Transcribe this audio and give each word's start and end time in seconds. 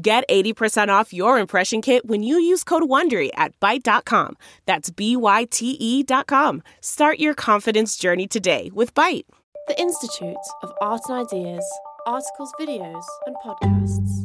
Get 0.00 0.22
80% 0.28 0.90
off 0.90 1.12
your 1.12 1.40
impression 1.40 1.82
kit 1.82 2.06
when 2.06 2.22
you 2.22 2.38
use 2.38 2.62
code 2.62 2.84
WONDERY 2.84 3.30
at 3.34 3.58
Byte.com. 3.58 4.36
That's 4.64 4.90
B-Y-T-E 4.90 6.02
dot 6.04 6.28
com. 6.28 6.62
Start 6.80 7.18
your 7.18 7.34
confidence 7.34 7.96
journey 7.96 8.28
today 8.28 8.70
with 8.72 8.94
Byte. 8.94 9.24
The 9.66 9.80
Institute 9.80 10.36
of 10.62 10.72
Art 10.80 11.00
and 11.08 11.26
Ideas. 11.26 11.64
Articles, 12.06 12.52
videos, 12.60 13.02
and 13.26 13.34
podcasts. 13.44 14.24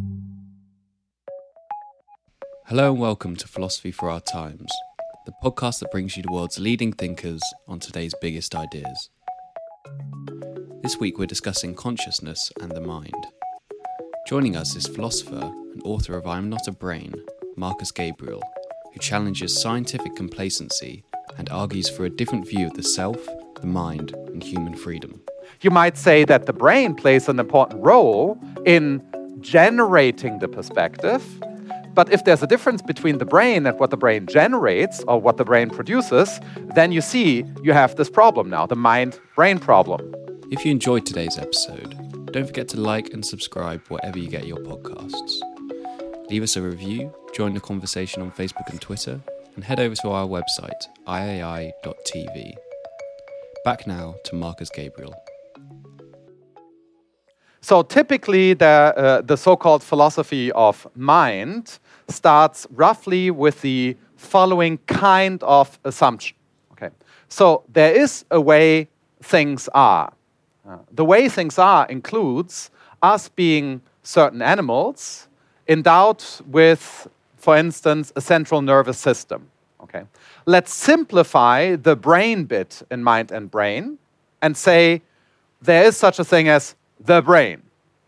Hello 2.68 2.92
and 2.92 3.00
welcome 3.00 3.36
to 3.36 3.48
Philosophy 3.48 3.92
for 3.92 4.12
Our 4.12 4.22
Times, 4.22 4.72
the 5.26 5.34
podcast 5.44 5.80
that 5.80 5.90
brings 5.92 6.16
you 6.16 6.22
the 6.22 6.32
world's 6.32 6.60
leading 6.60 6.94
thinkers 6.94 7.42
on 7.68 7.80
today's 7.80 8.14
biggest 8.22 8.54
ideas. 8.54 9.10
This 10.84 11.00
week 11.00 11.18
we're 11.18 11.26
discussing 11.26 11.74
consciousness 11.74 12.52
and 12.62 12.72
the 12.74 12.82
mind. 12.82 13.26
Joining 14.26 14.56
us 14.56 14.78
is 14.78 14.88
philosopher 14.88 15.52
and 15.74 15.82
author 15.84 16.16
of 16.16 16.26
I 16.26 16.38
Am 16.38 16.50
Not 16.50 16.70
a 16.70 16.72
Brain, 16.72 17.14
Markus 17.58 17.92
Gabriel, 17.92 18.42
who 18.94 19.00
challenges 19.02 19.62
scientific 19.62 20.16
complacency 20.16 21.04
and 21.38 21.50
argues 21.50 21.90
for 21.90 22.06
a 22.06 22.10
different 22.10 22.48
view 22.48 22.68
of 22.68 22.74
the 22.74 22.84
self, 22.84 23.18
the 23.60 23.68
mind, 23.68 24.14
and 24.28 24.42
human 24.42 24.76
freedom. 24.76 25.22
You 25.60 25.72
might 25.72 25.98
say 25.98 26.24
that 26.24 26.46
the 26.46 26.54
brain 26.54 26.96
plays 26.96 27.28
an 27.28 27.38
important 27.38 27.84
role 27.84 28.40
in 28.66 29.04
generating 29.42 30.40
the 30.40 30.48
perspective. 30.48 31.22
But 31.94 32.10
if 32.14 32.24
there's 32.24 32.42
a 32.42 32.48
difference 32.48 32.82
between 32.82 33.18
the 33.18 33.26
brain 33.26 33.66
and 33.68 33.78
what 33.78 33.90
the 33.90 33.98
brain 33.98 34.26
generates 34.26 35.04
or 35.06 35.20
what 35.20 35.36
the 35.36 35.46
brain 35.46 35.70
produces, 35.70 36.40
then 36.76 36.94
you 36.94 37.02
see 37.02 37.44
you 37.62 37.74
have 37.74 37.98
this 37.98 38.10
problem 38.10 38.50
now 38.50 38.66
the 38.68 38.78
mind 38.78 39.20
brain 39.36 39.60
problem. 39.60 40.16
If 40.50 40.64
you 40.64 40.72
enjoyed 40.72 41.06
today's 41.06 41.38
episode, 41.38 42.03
don't 42.34 42.48
forget 42.48 42.68
to 42.68 42.82
like 42.82 43.14
and 43.14 43.24
subscribe 43.24 43.80
wherever 43.90 44.18
you 44.18 44.28
get 44.28 44.48
your 44.48 44.58
podcasts. 44.58 45.40
Leave 46.32 46.42
us 46.42 46.56
a 46.56 46.62
review, 46.64 47.14
join 47.32 47.54
the 47.54 47.60
conversation 47.60 48.24
on 48.24 48.32
Facebook 48.32 48.68
and 48.72 48.82
Twitter, 48.82 49.22
and 49.56 49.64
head 49.64 49.80
over 49.80 49.94
to 49.94 50.10
our 50.10 50.26
website, 50.26 50.88
iai.tv. 51.08 52.56
Back 53.64 53.86
now 53.86 54.16
to 54.24 54.36
Markus 54.36 54.72
Gabriel. 54.72 55.14
So 57.62 57.84
typically, 57.84 58.56
the, 58.56 58.66
uh, 58.66 59.22
the 59.22 59.38
so 59.38 59.56
called 59.56 59.84
philosophy 59.84 60.52
of 60.54 60.88
mind 60.96 61.78
starts 62.08 62.66
roughly 62.72 63.30
with 63.30 63.62
the 63.62 63.96
following 64.16 64.80
kind 64.88 65.42
of 65.44 65.80
assumption. 65.86 66.36
Okay. 66.72 66.90
So 67.30 67.64
there 67.72 67.94
is 67.94 68.26
a 68.32 68.42
way 68.42 68.90
things 69.22 69.70
are. 69.76 70.12
Uh, 70.68 70.78
the 70.92 71.04
way 71.04 71.28
things 71.28 71.60
are 71.60 71.86
includes 71.88 72.72
us 73.02 73.30
being 73.30 73.82
certain 74.02 74.42
animals 74.42 75.28
endowed 75.68 76.24
with, 76.48 77.08
for 77.38 77.58
instance, 77.58 78.14
a 78.16 78.22
central 78.22 78.62
nervous 78.62 78.98
system. 78.98 79.50
Okay. 79.82 80.04
Let's 80.46 80.74
simplify 80.74 81.76
the 81.76 81.96
brain 81.96 82.46
bit 82.46 82.82
in 82.90 83.04
mind 83.04 83.32
and 83.32 83.52
brain 83.52 83.98
and 84.42 84.56
say 84.56 85.02
there 85.62 85.84
is 85.84 85.98
such 85.98 86.20
a 86.20 86.24
thing 86.24 86.48
as 86.48 86.76
the 87.00 87.22
brain. 87.22 87.62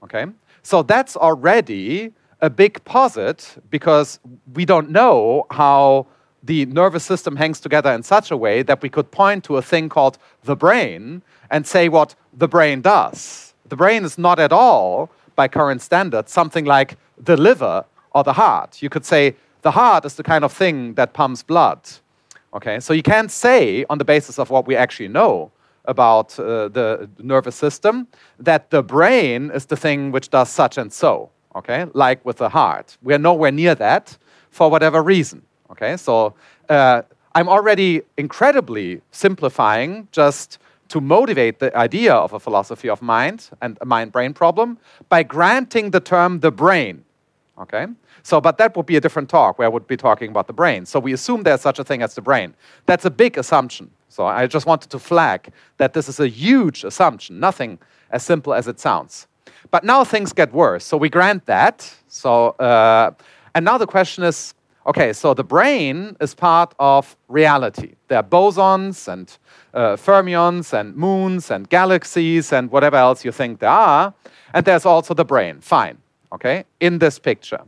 Okay. 0.03 0.25
So 0.63 0.81
that's 0.81 1.15
already 1.15 2.13
a 2.41 2.49
big 2.49 2.83
posit 2.85 3.57
because 3.69 4.19
we 4.53 4.65
don't 4.65 4.89
know 4.89 5.45
how 5.51 6.07
the 6.45 6.66
nervous 6.67 7.03
system 7.03 7.35
hangs 7.35 7.59
together 7.59 7.91
in 7.91 8.03
such 8.03 8.31
a 8.31 8.38
way 8.38 8.61
that 8.63 8.81
we 8.81 8.89
could 8.89 9.09
point 9.11 9.44
to 9.45 9.57
a 9.57 9.61
thing 9.61 9.89
called 9.89 10.17
the 10.44 10.56
brain 10.56 11.23
and 11.50 11.66
say 11.66 11.89
what 11.89 12.16
the 12.33 12.47
brain 12.47 12.81
does. 12.81 13.53
The 13.67 13.75
brain 13.75 14.06
is 14.06 14.17
not 14.17 14.39
at 14.39 14.51
all, 14.51 15.09
by 15.35 15.47
current 15.47 15.81
standards, 15.81 16.31
something 16.31 16.66
like 16.66 16.97
the 17.17 17.38
liver 17.38 17.85
or 18.13 18.23
the 18.23 18.33
heart. 18.33 18.81
You 18.81 18.89
could 18.89 19.06
say 19.06 19.35
the 19.61 19.72
heart 19.72 20.06
is 20.06 20.16
the 20.16 20.23
kind 20.23 20.44
of 20.44 20.53
thing 20.53 20.94
that 20.94 21.13
pumps 21.13 21.44
blood. 21.44 21.79
Okay, 22.53 22.79
so 22.79 22.94
you 22.94 23.03
can't 23.03 23.31
say, 23.31 23.85
on 23.89 23.97
the 23.97 24.06
basis 24.06 24.39
of 24.39 24.50
what 24.50 24.66
we 24.66 24.75
actually 24.75 25.09
know 25.09 25.51
about 25.85 26.39
uh, 26.39 26.69
the 26.69 27.09
nervous 27.19 27.56
system, 27.56 28.07
that 28.39 28.69
the 28.69 28.81
brain 28.81 29.51
is 29.51 29.66
the 29.66 29.75
thing 29.75 30.12
which 30.12 30.29
does 30.29 30.50
such 30.50 30.77
and 30.77 30.91
so. 30.91 31.29
Okay, 31.56 31.85
like 31.94 32.23
with 32.25 32.38
the 32.38 32.50
heart. 32.50 32.97
We're 33.01 33.17
nowhere 33.17 33.51
near 33.51 33.75
that 33.75 34.17
for 34.50 34.69
whatever 34.69 35.01
reason. 35.01 35.41
Okay, 35.71 35.97
so 35.97 36.33
uh, 36.69 37.01
I'm 37.33 37.49
already 37.49 38.01
incredibly 38.17 39.01
simplifying 39.11 40.07
just 40.11 40.59
to 40.89 41.01
motivate 41.01 41.59
the 41.59 41.75
idea 41.75 42.13
of 42.13 42.33
a 42.33 42.39
philosophy 42.39 42.89
of 42.89 43.01
mind 43.01 43.49
and 43.61 43.77
a 43.81 43.85
mind 43.85 44.11
brain 44.11 44.33
problem 44.33 44.77
by 45.09 45.23
granting 45.23 45.91
the 45.91 45.99
term 45.99 46.39
the 46.39 46.51
brain. 46.51 47.03
Okay? 47.57 47.87
So, 48.23 48.41
but 48.41 48.57
that 48.57 48.75
would 48.75 48.85
be 48.85 48.95
a 48.95 49.01
different 49.01 49.29
talk 49.29 49.57
where 49.57 49.65
I 49.65 49.69
would 49.69 49.87
be 49.87 49.97
talking 49.97 50.29
about 50.29 50.47
the 50.47 50.53
brain. 50.53 50.85
So, 50.85 50.99
we 50.99 51.13
assume 51.13 51.43
there's 51.43 51.61
such 51.61 51.79
a 51.79 51.83
thing 51.83 52.01
as 52.01 52.15
the 52.15 52.21
brain. 52.21 52.53
That's 52.85 53.05
a 53.05 53.09
big 53.09 53.37
assumption. 53.37 53.89
So, 54.09 54.25
I 54.25 54.47
just 54.47 54.65
wanted 54.65 54.89
to 54.91 54.99
flag 54.99 55.51
that 55.77 55.93
this 55.93 56.09
is 56.09 56.19
a 56.19 56.27
huge 56.27 56.83
assumption, 56.83 57.39
nothing 57.39 57.79
as 58.11 58.23
simple 58.23 58.53
as 58.53 58.67
it 58.67 58.79
sounds. 58.79 59.27
But 59.71 59.83
now 59.83 60.03
things 60.03 60.33
get 60.33 60.53
worse. 60.53 60.85
So, 60.85 60.97
we 60.97 61.09
grant 61.09 61.45
that. 61.45 61.93
So, 62.07 62.49
uh, 62.59 63.11
and 63.53 63.63
now 63.63 63.77
the 63.77 63.87
question 63.87 64.23
is 64.23 64.53
okay, 64.85 65.13
so 65.13 65.34
the 65.34 65.44
brain 65.44 66.16
is 66.19 66.35
part 66.35 66.73
of 66.79 67.16
reality. 67.28 67.96
There 68.07 68.19
are 68.19 68.23
bosons 68.23 69.07
and 69.07 69.35
uh, 69.73 69.96
fermions 69.96 70.73
and 70.73 70.96
moons 70.96 71.51
and 71.51 71.69
galaxies 71.69 72.53
and 72.53 72.72
whatever 72.72 72.97
else 72.97 73.25
you 73.25 73.31
think 73.31 73.59
there 73.59 73.69
are. 73.69 74.13
And 74.53 74.66
there's 74.66 74.85
also 74.85 75.13
the 75.13 75.25
brain. 75.25 75.59
Fine, 75.62 75.97
okay, 76.31 76.66
in 76.79 77.00
this 77.00 77.19
picture. 77.19 77.62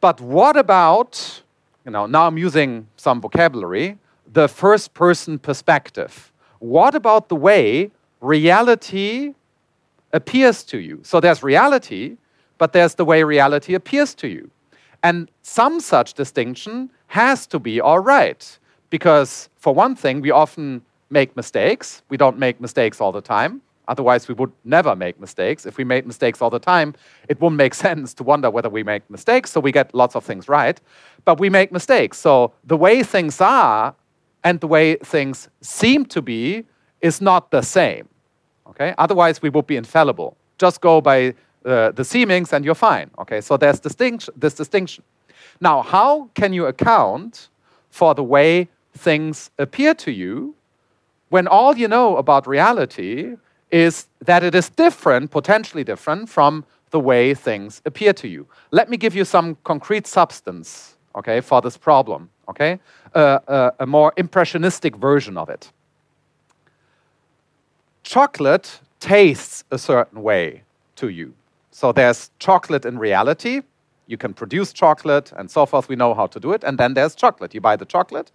But 0.00 0.20
what 0.20 0.56
about, 0.56 1.42
you 1.84 1.90
know, 1.90 2.06
now 2.06 2.26
I'm 2.26 2.38
using 2.38 2.86
some 2.96 3.20
vocabulary, 3.20 3.98
the 4.32 4.48
first 4.48 4.94
person 4.94 5.38
perspective. 5.38 6.32
What 6.60 6.94
about 6.94 7.28
the 7.28 7.36
way 7.36 7.90
reality 8.20 9.34
appears 10.12 10.62
to 10.64 10.78
you? 10.78 11.00
So 11.02 11.20
there's 11.20 11.42
reality, 11.42 12.16
but 12.58 12.72
there's 12.72 12.94
the 12.94 13.04
way 13.04 13.22
reality 13.24 13.74
appears 13.74 14.14
to 14.16 14.28
you. 14.28 14.50
And 15.02 15.30
some 15.42 15.80
such 15.80 16.14
distinction 16.14 16.90
has 17.08 17.46
to 17.48 17.58
be 17.58 17.80
all 17.80 18.00
right. 18.00 18.58
Because, 18.90 19.48
for 19.56 19.74
one 19.74 19.94
thing, 19.94 20.20
we 20.20 20.30
often 20.30 20.82
make 21.10 21.36
mistakes. 21.36 22.02
We 22.08 22.16
don't 22.16 22.38
make 22.38 22.60
mistakes 22.60 23.00
all 23.00 23.12
the 23.12 23.20
time. 23.20 23.62
Otherwise, 23.88 24.28
we 24.28 24.34
would 24.34 24.52
never 24.64 24.94
make 24.94 25.18
mistakes. 25.18 25.66
If 25.66 25.76
we 25.76 25.82
made 25.84 26.06
mistakes 26.06 26.40
all 26.40 26.50
the 26.50 26.60
time, 26.60 26.94
it 27.28 27.40
wouldn't 27.40 27.58
make 27.58 27.74
sense 27.86 28.14
to 28.14 28.22
wonder 28.22 28.50
whether 28.50 28.68
we 28.68 28.82
make 28.82 29.08
mistakes. 29.10 29.50
So 29.50 29.60
we 29.60 29.72
get 29.72 29.94
lots 29.94 30.14
of 30.14 30.24
things 30.24 30.48
right. 30.48 30.80
But 31.24 31.40
we 31.40 31.50
make 31.50 31.72
mistakes. 31.72 32.18
So 32.18 32.52
the 32.64 32.76
way 32.76 33.02
things 33.02 33.40
are 33.40 33.94
and 34.44 34.60
the 34.60 34.68
way 34.68 34.96
things 34.96 35.48
seem 35.60 36.06
to 36.06 36.22
be 36.22 36.64
is 37.00 37.20
not 37.20 37.50
the 37.50 37.62
same. 37.62 38.08
Okay? 38.68 38.94
Otherwise, 38.96 39.42
we 39.42 39.50
would 39.50 39.66
be 39.66 39.76
infallible. 39.76 40.36
Just 40.58 40.80
go 40.80 41.00
by 41.00 41.34
uh, 41.64 41.92
the 41.92 42.02
seemings 42.02 42.52
and 42.52 42.64
you're 42.64 42.74
fine. 42.74 43.10
Okay? 43.18 43.40
So 43.40 43.56
there's 43.56 43.80
distinction, 43.80 44.34
this 44.36 44.54
distinction. 44.54 45.04
Now, 45.60 45.82
how 45.82 46.30
can 46.34 46.52
you 46.52 46.66
account 46.66 47.48
for 47.90 48.14
the 48.14 48.24
way 48.24 48.68
things 48.96 49.50
appear 49.58 49.94
to 49.94 50.10
you 50.10 50.54
when 51.28 51.46
all 51.46 51.76
you 51.76 51.88
know 51.88 52.16
about 52.16 52.46
reality 52.46 53.36
is 53.70 54.08
that 54.20 54.42
it 54.42 54.54
is 54.54 54.68
different, 54.68 55.30
potentially 55.30 55.84
different, 55.84 56.28
from 56.28 56.64
the 56.90 57.00
way 57.00 57.34
things 57.34 57.80
appear 57.84 58.12
to 58.12 58.28
you. 58.28 58.46
Let 58.72 58.90
me 58.90 58.96
give 58.96 59.14
you 59.14 59.24
some 59.24 59.56
concrete 59.62 60.06
substance, 60.06 60.96
okay, 61.14 61.40
for 61.40 61.62
this 61.62 61.76
problem, 61.76 62.30
okay? 62.48 62.80
Uh, 63.14 63.38
uh, 63.46 63.70
a 63.78 63.86
more 63.86 64.12
impressionistic 64.16 64.96
version 64.96 65.38
of 65.38 65.48
it. 65.48 65.70
Chocolate 68.02 68.80
tastes 68.98 69.62
a 69.70 69.78
certain 69.78 70.22
way 70.22 70.62
to 70.96 71.08
you. 71.08 71.34
So 71.80 71.92
there's 71.92 72.30
chocolate 72.38 72.84
in 72.84 72.98
reality. 72.98 73.62
You 74.06 74.18
can 74.18 74.34
produce 74.34 74.70
chocolate 74.70 75.32
and 75.34 75.50
so 75.50 75.64
forth. 75.64 75.88
We 75.88 75.96
know 75.96 76.12
how 76.12 76.26
to 76.26 76.38
do 76.38 76.52
it. 76.52 76.62
And 76.62 76.76
then 76.76 76.92
there's 76.92 77.14
chocolate. 77.14 77.54
You 77.54 77.62
buy 77.62 77.76
the 77.76 77.86
chocolate, 77.86 78.30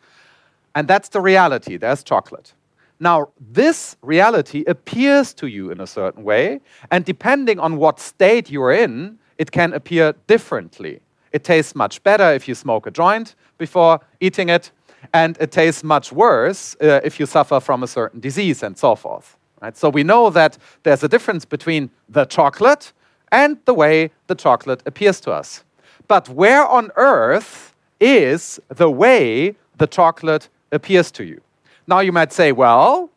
and 0.73 0.87
that's 0.87 1.09
the 1.09 1.21
reality. 1.21 1.77
There's 1.77 2.03
chocolate. 2.03 2.55
Now, 2.99 3.27
this 3.39 3.97
reality 4.01 4.63
appears 4.65 5.31
to 5.35 5.45
you 5.45 5.69
in 5.69 5.79
a 5.79 5.85
certain 5.85 6.23
way, 6.23 6.59
and 6.89 7.05
depending 7.05 7.59
on 7.59 7.77
what 7.77 7.99
state 7.99 8.49
you're 8.49 8.71
in, 8.71 9.19
it 9.37 9.51
can 9.51 9.73
appear 9.73 10.15
differently. 10.25 11.01
It 11.31 11.43
tastes 11.43 11.75
much 11.75 12.01
better 12.01 12.33
if 12.33 12.47
you 12.47 12.55
smoke 12.55 12.87
a 12.87 12.91
joint 12.91 13.35
before 13.59 13.99
eating 14.19 14.49
it, 14.49 14.71
and 15.13 15.37
it 15.39 15.51
tastes 15.51 15.83
much 15.83 16.11
worse 16.11 16.75
uh, 16.81 16.99
if 17.03 17.19
you 17.19 17.27
suffer 17.27 17.59
from 17.59 17.83
a 17.83 17.87
certain 17.87 18.19
disease 18.19 18.63
and 18.63 18.75
so 18.75 18.95
forth. 18.95 19.37
Right? 19.61 19.77
So 19.77 19.89
we 19.89 20.03
know 20.03 20.31
that 20.31 20.57
there's 20.81 21.03
a 21.03 21.07
difference 21.07 21.45
between 21.45 21.91
the 22.09 22.25
chocolate 22.25 22.91
and 23.31 23.57
the 23.65 23.73
way 23.73 24.11
the 24.27 24.35
chocolate 24.35 24.81
appears 24.85 25.19
to 25.21 25.31
us. 25.31 25.63
But 26.07 26.29
where 26.29 26.65
on 26.65 26.91
earth 26.95 27.73
is 27.99 28.59
the 28.69 28.89
way 28.89 29.55
the 29.77 29.87
chocolate 29.87 30.49
appears 30.71 31.11
to 31.11 31.23
you? 31.23 31.41
Now 31.87 31.99
you 31.99 32.11
might 32.11 32.33
say, 32.33 32.51
well, 32.51 33.09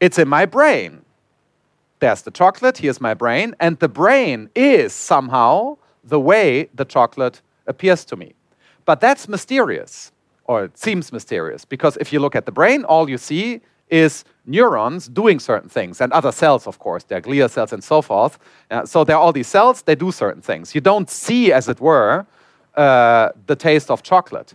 it's 0.00 0.18
in 0.18 0.28
my 0.28 0.46
brain. 0.46 1.04
There's 2.00 2.22
the 2.22 2.30
chocolate, 2.30 2.78
here's 2.78 3.00
my 3.00 3.12
brain, 3.14 3.54
and 3.60 3.78
the 3.78 3.88
brain 3.88 4.48
is 4.54 4.92
somehow 4.92 5.76
the 6.02 6.18
way 6.18 6.70
the 6.74 6.86
chocolate 6.86 7.42
appears 7.66 8.04
to 8.06 8.16
me. 8.16 8.32
But 8.86 9.00
that's 9.00 9.28
mysterious, 9.28 10.10
or 10.44 10.64
it 10.64 10.78
seems 10.78 11.12
mysterious, 11.12 11.66
because 11.66 11.98
if 11.98 12.12
you 12.12 12.18
look 12.18 12.34
at 12.34 12.46
the 12.46 12.52
brain, 12.52 12.84
all 12.84 13.10
you 13.10 13.18
see 13.18 13.60
is 13.90 14.24
neurons 14.50 15.08
doing 15.08 15.38
certain 15.38 15.68
things, 15.68 16.00
and 16.00 16.12
other 16.12 16.32
cells, 16.32 16.66
of 16.66 16.78
course. 16.78 17.04
There 17.04 17.18
are 17.18 17.22
glial 17.22 17.48
cells 17.48 17.72
and 17.72 17.82
so 17.82 18.02
forth. 18.02 18.38
Uh, 18.70 18.84
so 18.84 19.04
there 19.04 19.16
are 19.16 19.22
all 19.22 19.32
these 19.32 19.48
cells, 19.48 19.82
they 19.82 19.94
do 19.94 20.12
certain 20.12 20.42
things. 20.42 20.74
You 20.74 20.80
don't 20.80 21.08
see, 21.08 21.52
as 21.52 21.68
it 21.68 21.80
were, 21.80 22.26
uh, 22.76 23.30
the 23.46 23.56
taste 23.56 23.90
of 23.90 24.02
chocolate. 24.02 24.54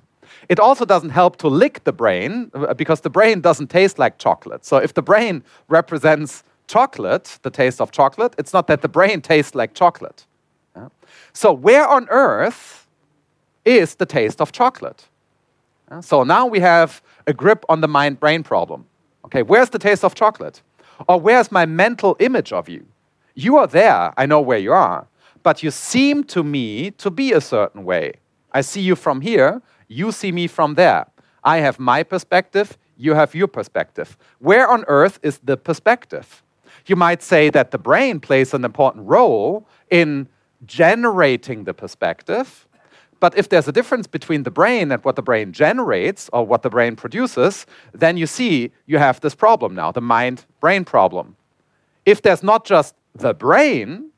It 0.50 0.60
also 0.60 0.86
doesn't 0.86 1.10
help 1.10 1.38
to 1.38 1.48
lick 1.48 1.84
the 1.84 1.92
brain 1.92 2.52
uh, 2.54 2.74
because 2.74 3.02
the 3.02 3.10
brain 3.10 3.42
doesn't 3.42 3.70
taste 3.70 3.98
like 3.98 4.18
chocolate. 4.18 4.66
So 4.66 4.78
if 4.78 4.94
the 4.94 5.02
brain 5.02 5.44
represents 5.68 6.44
chocolate, 6.68 7.40
the 7.42 7.50
taste 7.50 7.82
of 7.82 7.92
chocolate, 7.92 8.36
it's 8.38 8.54
not 8.54 8.68
that 8.68 8.82
the 8.82 8.88
brain 8.88 9.22
tastes 9.22 9.56
like 9.56 9.74
chocolate. 9.74 10.26
Yeah? 10.76 10.90
So 11.34 11.52
where 11.54 11.88
on 11.88 12.08
earth 12.10 12.88
is 13.64 13.96
the 13.96 14.06
taste 14.06 14.42
of 14.42 14.52
chocolate? 14.52 15.08
Yeah? 15.90 16.02
So 16.02 16.24
now 16.24 16.46
we 16.46 16.60
have 16.60 17.02
a 17.28 17.34
grip 17.34 17.66
on 17.70 17.82
the 17.82 17.88
mind 17.88 18.20
brain 18.20 18.44
problem. 18.44 18.86
Okay, 19.26 19.42
where's 19.42 19.70
the 19.70 19.80
taste 19.80 20.04
of 20.04 20.16
chocolate? 20.16 20.62
Or 21.10 21.20
where's 21.20 21.52
my 21.52 21.66
mental 21.66 22.16
image 22.20 22.54
of 22.54 22.70
you? 22.70 22.86
You 23.34 23.58
are 23.58 23.68
there, 23.68 24.14
I 24.18 24.26
know 24.26 24.40
where 24.40 24.58
you 24.58 24.72
are, 24.72 25.08
but 25.44 25.62
you 25.62 25.72
seem 25.72 26.24
to 26.26 26.44
me 26.44 26.92
to 26.92 27.10
be 27.10 27.34
a 27.34 27.42
certain 27.42 27.84
way. 27.84 28.14
I 28.54 28.62
see 28.62 28.82
you 28.82 28.96
from 28.96 29.22
here, 29.22 29.62
you 29.88 30.12
see 30.12 30.32
me 30.32 30.48
from 30.48 30.76
there. 30.76 31.08
I 31.44 31.58
have 31.58 31.80
my 31.80 32.04
perspective, 32.04 32.78
you 32.98 33.14
have 33.14 33.36
your 33.36 33.48
perspective. 33.48 34.18
Where 34.40 34.70
on 34.70 34.86
earth 34.88 35.20
is 35.22 35.40
the 35.44 35.58
perspective? 35.58 36.44
You 36.86 36.96
might 36.96 37.22
say 37.22 37.50
that 37.50 37.72
the 37.72 37.78
brain 37.78 38.20
plays 38.20 38.54
an 38.54 38.64
important 38.64 39.08
role 39.08 39.68
in 39.90 40.30
generating 40.66 41.66
the 41.66 41.74
perspective. 41.74 42.65
But 43.26 43.36
if 43.36 43.50
there's 43.50 43.68
a 43.68 43.72
difference 43.72 44.06
between 44.06 44.44
the 44.44 44.52
brain 44.52 44.92
and 44.92 45.04
what 45.04 45.16
the 45.16 45.24
brain 45.24 45.52
generates 45.52 46.30
or 46.32 46.46
what 46.46 46.62
the 46.62 46.70
brain 46.70 46.96
produces, 46.96 47.66
then 47.92 48.18
you 48.18 48.28
see 48.28 48.72
you 48.86 49.00
have 49.00 49.20
this 49.22 49.34
problem 49.34 49.74
now, 49.74 49.92
the 49.92 50.00
mind 50.00 50.46
brain 50.60 50.86
problem. 50.86 51.36
If 52.06 52.22
there's 52.22 52.44
not 52.44 52.66
just 52.66 52.94
the 53.16 53.34
brain, 53.34 54.12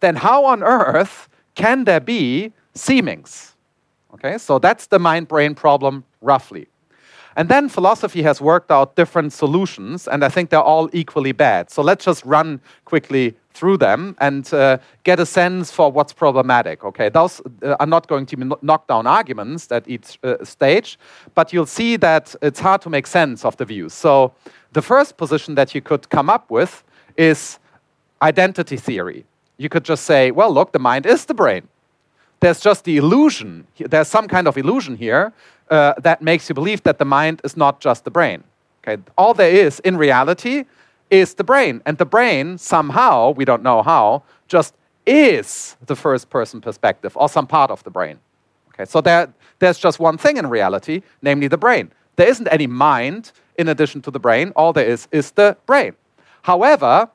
then 0.00 0.16
how 0.16 0.46
on 0.46 0.62
earth 0.62 1.28
can 1.54 1.84
there 1.84 2.00
be 2.00 2.50
seemings? 2.74 3.52
Okay, 4.14 4.38
so 4.38 4.58
that's 4.58 4.86
the 4.86 4.98
mind 4.98 5.28
brain 5.28 5.54
problem 5.54 6.04
roughly. 6.22 6.66
And 7.36 7.50
then 7.50 7.68
philosophy 7.68 8.22
has 8.22 8.40
worked 8.40 8.70
out 8.70 8.96
different 8.96 9.34
solutions, 9.34 10.08
and 10.08 10.24
I 10.24 10.30
think 10.30 10.48
they're 10.48 10.70
all 10.74 10.88
equally 10.94 11.32
bad. 11.32 11.70
So 11.70 11.82
let's 11.82 12.06
just 12.06 12.24
run 12.24 12.62
quickly 12.86 13.36
through 13.56 13.78
them 13.78 14.14
and 14.18 14.52
uh, 14.52 14.78
get 15.04 15.20
a 15.20 15.26
sense 15.26 15.70
for 15.70 15.90
what's 15.90 16.12
problematic. 16.12 16.84
Okay, 16.84 17.08
those 17.08 17.40
uh, 17.62 17.76
are 17.80 17.86
not 17.86 18.06
going 18.06 18.26
to 18.26 18.36
be 18.36 18.44
knockdown 18.62 19.06
arguments 19.06 19.72
at 19.72 19.88
each 19.88 20.18
uh, 20.22 20.44
stage, 20.44 20.98
but 21.34 21.52
you'll 21.52 21.66
see 21.66 21.96
that 21.96 22.34
it's 22.42 22.60
hard 22.60 22.80
to 22.82 22.90
make 22.90 23.06
sense 23.06 23.44
of 23.44 23.56
the 23.56 23.64
views. 23.64 23.94
So 23.94 24.32
the 24.72 24.82
first 24.82 25.16
position 25.16 25.54
that 25.54 25.74
you 25.74 25.80
could 25.80 26.08
come 26.10 26.28
up 26.30 26.50
with 26.50 26.84
is 27.16 27.58
identity 28.20 28.76
theory. 28.76 29.24
You 29.58 29.68
could 29.68 29.84
just 29.84 30.04
say, 30.04 30.30
well, 30.30 30.52
look, 30.52 30.72
the 30.72 30.78
mind 30.78 31.06
is 31.06 31.24
the 31.24 31.34
brain 31.34 31.68
there's 32.40 32.60
just 32.60 32.84
the 32.84 32.96
illusion, 32.96 33.66
there's 33.78 34.08
some 34.08 34.28
kind 34.28 34.46
of 34.46 34.56
illusion 34.56 34.96
here 34.96 35.32
uh, 35.70 35.94
that 35.98 36.22
makes 36.22 36.48
you 36.48 36.54
believe 36.54 36.82
that 36.82 36.98
the 36.98 37.04
mind 37.04 37.40
is 37.44 37.56
not 37.56 37.80
just 37.80 38.04
the 38.04 38.10
brain. 38.10 38.44
Okay? 38.86 39.02
All 39.16 39.34
there 39.34 39.50
is 39.50 39.80
in 39.80 39.96
reality 39.96 40.64
is 41.10 41.34
the 41.34 41.44
brain. 41.44 41.82
And 41.86 41.98
the 41.98 42.06
brain, 42.06 42.58
somehow, 42.58 43.30
we 43.30 43.44
don't 43.44 43.62
know 43.62 43.82
how, 43.82 44.22
just 44.48 44.74
is 45.06 45.76
the 45.86 45.96
first 45.96 46.30
person 46.30 46.60
perspective 46.60 47.16
or 47.16 47.28
some 47.28 47.46
part 47.46 47.70
of 47.70 47.82
the 47.84 47.90
brain. 47.90 48.18
Okay? 48.70 48.84
So 48.84 49.00
there, 49.00 49.32
there's 49.58 49.78
just 49.78 49.98
one 50.00 50.18
thing 50.18 50.36
in 50.36 50.48
reality, 50.48 51.02
namely 51.22 51.48
the 51.48 51.58
brain. 51.58 51.92
There 52.16 52.28
isn't 52.28 52.48
any 52.48 52.66
mind 52.66 53.32
in 53.56 53.68
addition 53.68 54.02
to 54.02 54.10
the 54.10 54.18
brain, 54.18 54.52
all 54.56 54.72
there 54.72 54.86
is 54.86 55.08
is 55.10 55.30
the 55.32 55.56
brain. 55.66 55.94
However, 56.42 57.08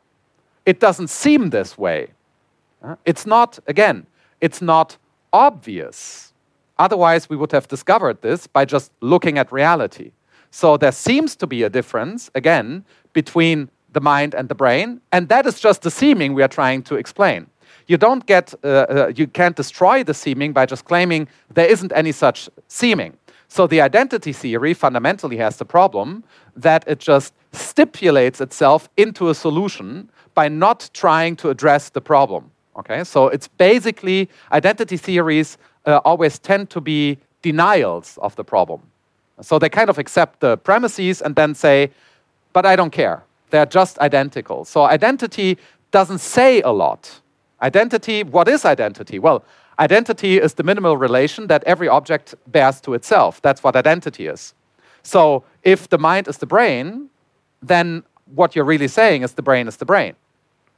it 0.66 0.80
doesn't 0.80 1.10
seem 1.10 1.50
this 1.50 1.78
way. 1.78 2.08
Uh, 2.84 2.96
it's 3.06 3.26
not, 3.26 3.60
again, 3.68 4.08
it's 4.40 4.62
not 4.62 4.98
obvious. 5.32 6.34
Otherwise, 6.80 7.30
we 7.30 7.36
would 7.36 7.52
have 7.52 7.68
discovered 7.68 8.22
this 8.22 8.48
by 8.48 8.66
just 8.66 8.92
looking 9.02 9.38
at 9.38 9.52
reality. 9.52 10.12
So 10.50 10.78
there 10.78 10.92
seems 10.92 11.36
to 11.38 11.48
be 11.48 11.64
a 11.64 11.70
difference, 11.70 12.30
again, 12.34 12.84
between 13.14 13.70
the 13.92 14.02
mind 14.02 14.34
and 14.34 14.50
the 14.50 14.56
brain, 14.56 15.02
and 15.12 15.30
that 15.30 15.46
is 15.46 15.60
just 15.60 15.82
the 15.82 15.92
seeming 15.92 16.34
we 16.34 16.44
are 16.44 16.48
trying 16.48 16.84
to 16.84 16.96
explain. 16.96 17.48
You 17.88 17.98
don't 17.98 18.26
get, 18.26 18.54
uh, 18.64 18.68
uh, 18.68 19.12
you 19.16 19.28
can't 19.28 19.56
destroy 19.56 20.04
the 20.04 20.14
seeming 20.14 20.54
by 20.54 20.66
just 20.66 20.86
claiming 20.86 21.28
there 21.54 21.66
isn't 21.66 21.92
any 21.94 22.12
such 22.12 22.50
seeming. 22.68 23.18
So 23.48 23.68
the 23.68 23.82
identity 23.82 24.32
theory 24.32 24.74
fundamentally 24.74 25.38
has 25.38 25.58
the 25.58 25.66
problem 25.66 26.24
that 26.56 26.86
it 26.88 27.00
just 27.00 27.34
stipulates 27.52 28.40
itself 28.40 28.90
into 28.96 29.30
a 29.30 29.36
solution 29.36 30.10
by 30.34 30.48
not 30.48 30.90
trying 30.94 31.36
to 31.38 31.50
address 31.50 31.90
the 31.90 32.02
problem. 32.02 32.52
Okay, 32.78 33.04
so 33.04 33.28
it's 33.28 33.50
basically 33.50 34.30
identity 34.54 34.96
theories 34.96 35.58
uh, 35.86 36.00
always 36.06 36.40
tend 36.40 36.70
to 36.70 36.80
be 36.80 37.18
denials 37.42 38.18
of 38.22 38.36
the 38.38 38.44
problem. 38.44 38.82
So 39.42 39.60
they 39.60 39.70
kind 39.70 39.90
of 39.90 39.98
accept 39.98 40.40
the 40.40 40.56
premises 40.58 41.22
and 41.22 41.36
then 41.36 41.54
say, 41.56 41.92
but 42.54 42.66
I 42.66 42.76
don't 42.76 42.92
care. 42.92 43.24
They're 43.52 43.66
just 43.66 44.00
identical. 44.00 44.66
So 44.66 44.84
identity 44.84 45.58
doesn't 45.92 46.20
say 46.20 46.62
a 46.62 46.72
lot. 46.72 47.22
Identity, 47.62 48.24
what 48.24 48.48
is 48.48 48.66
identity? 48.66 49.20
Well, 49.20 49.44
identity 49.78 50.40
is 50.40 50.56
the 50.56 50.64
minimal 50.64 50.98
relation 50.98 51.48
that 51.48 51.64
every 51.66 51.88
object 51.88 52.34
bears 52.48 52.82
to 52.82 52.94
itself. 52.94 53.42
That's 53.42 53.64
what 53.64 53.76
identity 53.76 54.28
is. 54.28 54.54
So 55.04 55.44
if 55.64 55.90
the 55.90 55.98
mind 55.98 56.28
is 56.28 56.38
the 56.38 56.46
brain, 56.46 57.10
then 57.62 58.04
what 58.34 58.56
you're 58.56 58.66
really 58.66 58.88
saying 58.88 59.24
is 59.24 59.34
the 59.34 59.42
brain 59.42 59.68
is 59.68 59.78
the 59.78 59.86
brain. 59.86 60.16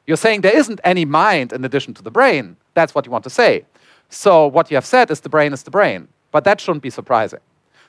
You're 0.05 0.17
saying 0.17 0.41
there 0.41 0.57
isn't 0.57 0.81
any 0.83 1.05
mind 1.05 1.53
in 1.53 1.63
addition 1.63 1.93
to 1.93 2.03
the 2.03 2.11
brain. 2.11 2.57
That's 2.73 2.93
what 2.93 3.05
you 3.05 3.11
want 3.11 3.23
to 3.23 3.29
say. 3.29 3.65
So 4.09 4.47
what 4.47 4.69
you 4.69 4.75
have 4.75 4.85
said 4.85 5.11
is 5.11 5.21
the 5.21 5.29
brain 5.29 5.53
is 5.53 5.63
the 5.63 5.71
brain. 5.71 6.07
But 6.31 6.43
that 6.43 6.59
shouldn't 6.59 6.83
be 6.83 6.89
surprising. 6.89 7.39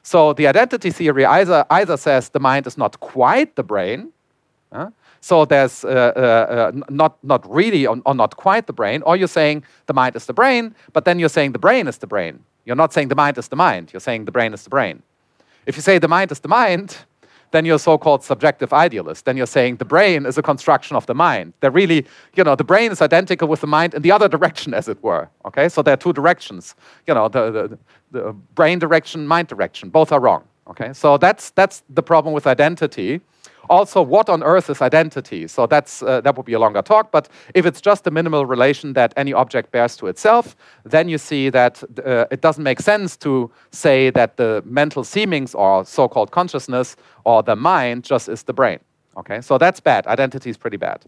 So 0.03 0.35
the 0.35 0.47
identity 0.47 0.91
theory 0.91 1.25
either, 1.25 1.65
either 1.71 1.97
says 1.97 2.29
the 2.29 2.41
mind 2.41 2.67
is 2.67 2.77
not 2.77 3.01
quite 3.01 3.57
the 3.57 3.63
brain, 3.63 4.13
so 5.21 5.45
there's 5.45 5.85
uh, 5.85 5.89
uh, 5.89 6.21
uh, 6.21 6.73
not, 6.91 7.17
not 7.23 7.51
really 7.51 7.87
or, 7.87 7.99
or, 8.05 8.15
not 8.15 8.37
quite 8.37 8.67
the 8.67 8.73
brain, 8.73 9.03
or 9.03 9.17
you're 9.17 9.27
saying 9.29 9.65
the 9.87 9.95
mind 9.95 10.17
is 10.17 10.27
the 10.27 10.35
brain, 10.35 10.75
but 10.93 11.05
then 11.05 11.19
you're 11.19 11.31
saying 11.31 11.53
the 11.53 11.59
brain 11.59 11.89
is 11.89 11.99
the 11.99 12.07
brain. 12.07 12.41
You're 12.67 12.77
not 12.77 12.93
saying 12.93 13.09
the 13.09 13.15
mind 13.15 13.39
is 13.39 13.49
the 13.49 13.57
mind, 13.57 13.93
you're 13.93 14.01
saying 14.01 14.27
the 14.27 14.33
brain 14.33 14.53
is 14.53 14.65
the 14.65 14.71
brain. 14.71 15.03
If 15.67 15.77
you 15.77 15.83
say 15.83 15.99
the 15.99 16.09
mind 16.09 16.31
is 16.31 16.41
the 16.41 16.49
mind, 16.49 16.99
then 17.55 17.65
you're 17.65 17.79
so-called 17.79 18.25
subjective 18.25 18.73
idealist. 18.73 19.25
Then 19.25 19.37
you're 19.37 19.47
saying 19.47 19.77
the 19.77 19.85
brain 19.85 20.27
is 20.27 20.37
a 20.37 20.43
construction 20.43 20.97
of 20.97 21.07
the 21.07 21.15
mind. 21.15 21.53
They're 21.61 21.71
really, 21.71 22.05
you 22.35 22.43
know, 22.43 22.57
the 22.57 22.65
brain 22.65 22.91
is 22.91 23.01
identical 23.01 23.47
with 23.47 23.61
the 23.61 23.69
mind 23.69 23.95
in 23.95 24.03
the 24.03 24.11
other 24.11 24.29
direction, 24.37 24.75
as 24.75 24.89
it 24.89 25.01
were. 25.03 25.29
Okay, 25.47 25.69
so 25.69 25.81
there 25.81 25.95
are 25.95 26.03
two 26.07 26.13
directions. 26.13 26.75
You 27.07 27.15
know, 27.15 27.29
the, 27.29 27.51
the, 27.53 27.79
the 28.11 28.33
brain 28.33 28.79
direction, 28.81 29.27
mind 29.27 29.49
direction. 29.49 29.89
Both 29.89 30.11
are 30.11 30.21
wrong. 30.21 30.43
Okay, 30.67 30.93
so 30.93 31.17
that's 31.17 31.51
that's 31.51 31.83
the 31.89 32.03
problem 32.03 32.35
with 32.35 32.47
identity. 32.47 33.21
Also, 33.71 34.03
what 34.03 34.29
on 34.29 34.43
earth 34.43 34.71
is 34.71 34.81
identity? 34.83 35.47
So 35.49 35.67
that's, 35.67 36.03
uh, 36.03 36.21
that 36.23 36.37
would 36.37 36.47
be 36.47 36.53
a 36.53 36.59
longer 36.59 36.83
talk, 36.83 37.11
but 37.11 37.29
if 37.55 37.67
it's 37.67 37.81
just 37.81 38.07
a 38.07 38.11
minimal 38.11 38.47
relation 38.47 38.93
that 38.95 39.13
any 39.17 39.33
object 39.33 39.71
bears 39.71 39.97
to 39.97 40.07
itself, 40.07 40.57
then 40.85 41.09
you 41.09 41.19
see 41.19 41.51
that 41.51 41.83
uh, 42.05 42.27
it 42.31 42.41
doesn't 42.41 42.65
make 42.65 42.81
sense 42.81 43.17
to 43.19 43.51
say 43.71 44.11
that 44.11 44.37
the 44.37 44.63
mental 44.65 45.03
seemings 45.03 45.55
or 45.55 45.85
so 45.85 46.09
called 46.09 46.31
consciousness 46.31 46.97
or 47.25 47.43
the 47.43 47.57
mind 47.57 48.05
just 48.05 48.29
is 48.29 48.43
the 48.43 48.53
brain. 48.53 48.79
Okay, 49.17 49.41
so 49.41 49.59
that's 49.59 49.81
bad. 49.81 50.07
Identity 50.07 50.51
is 50.51 50.57
pretty 50.57 50.77
bad. 50.77 51.05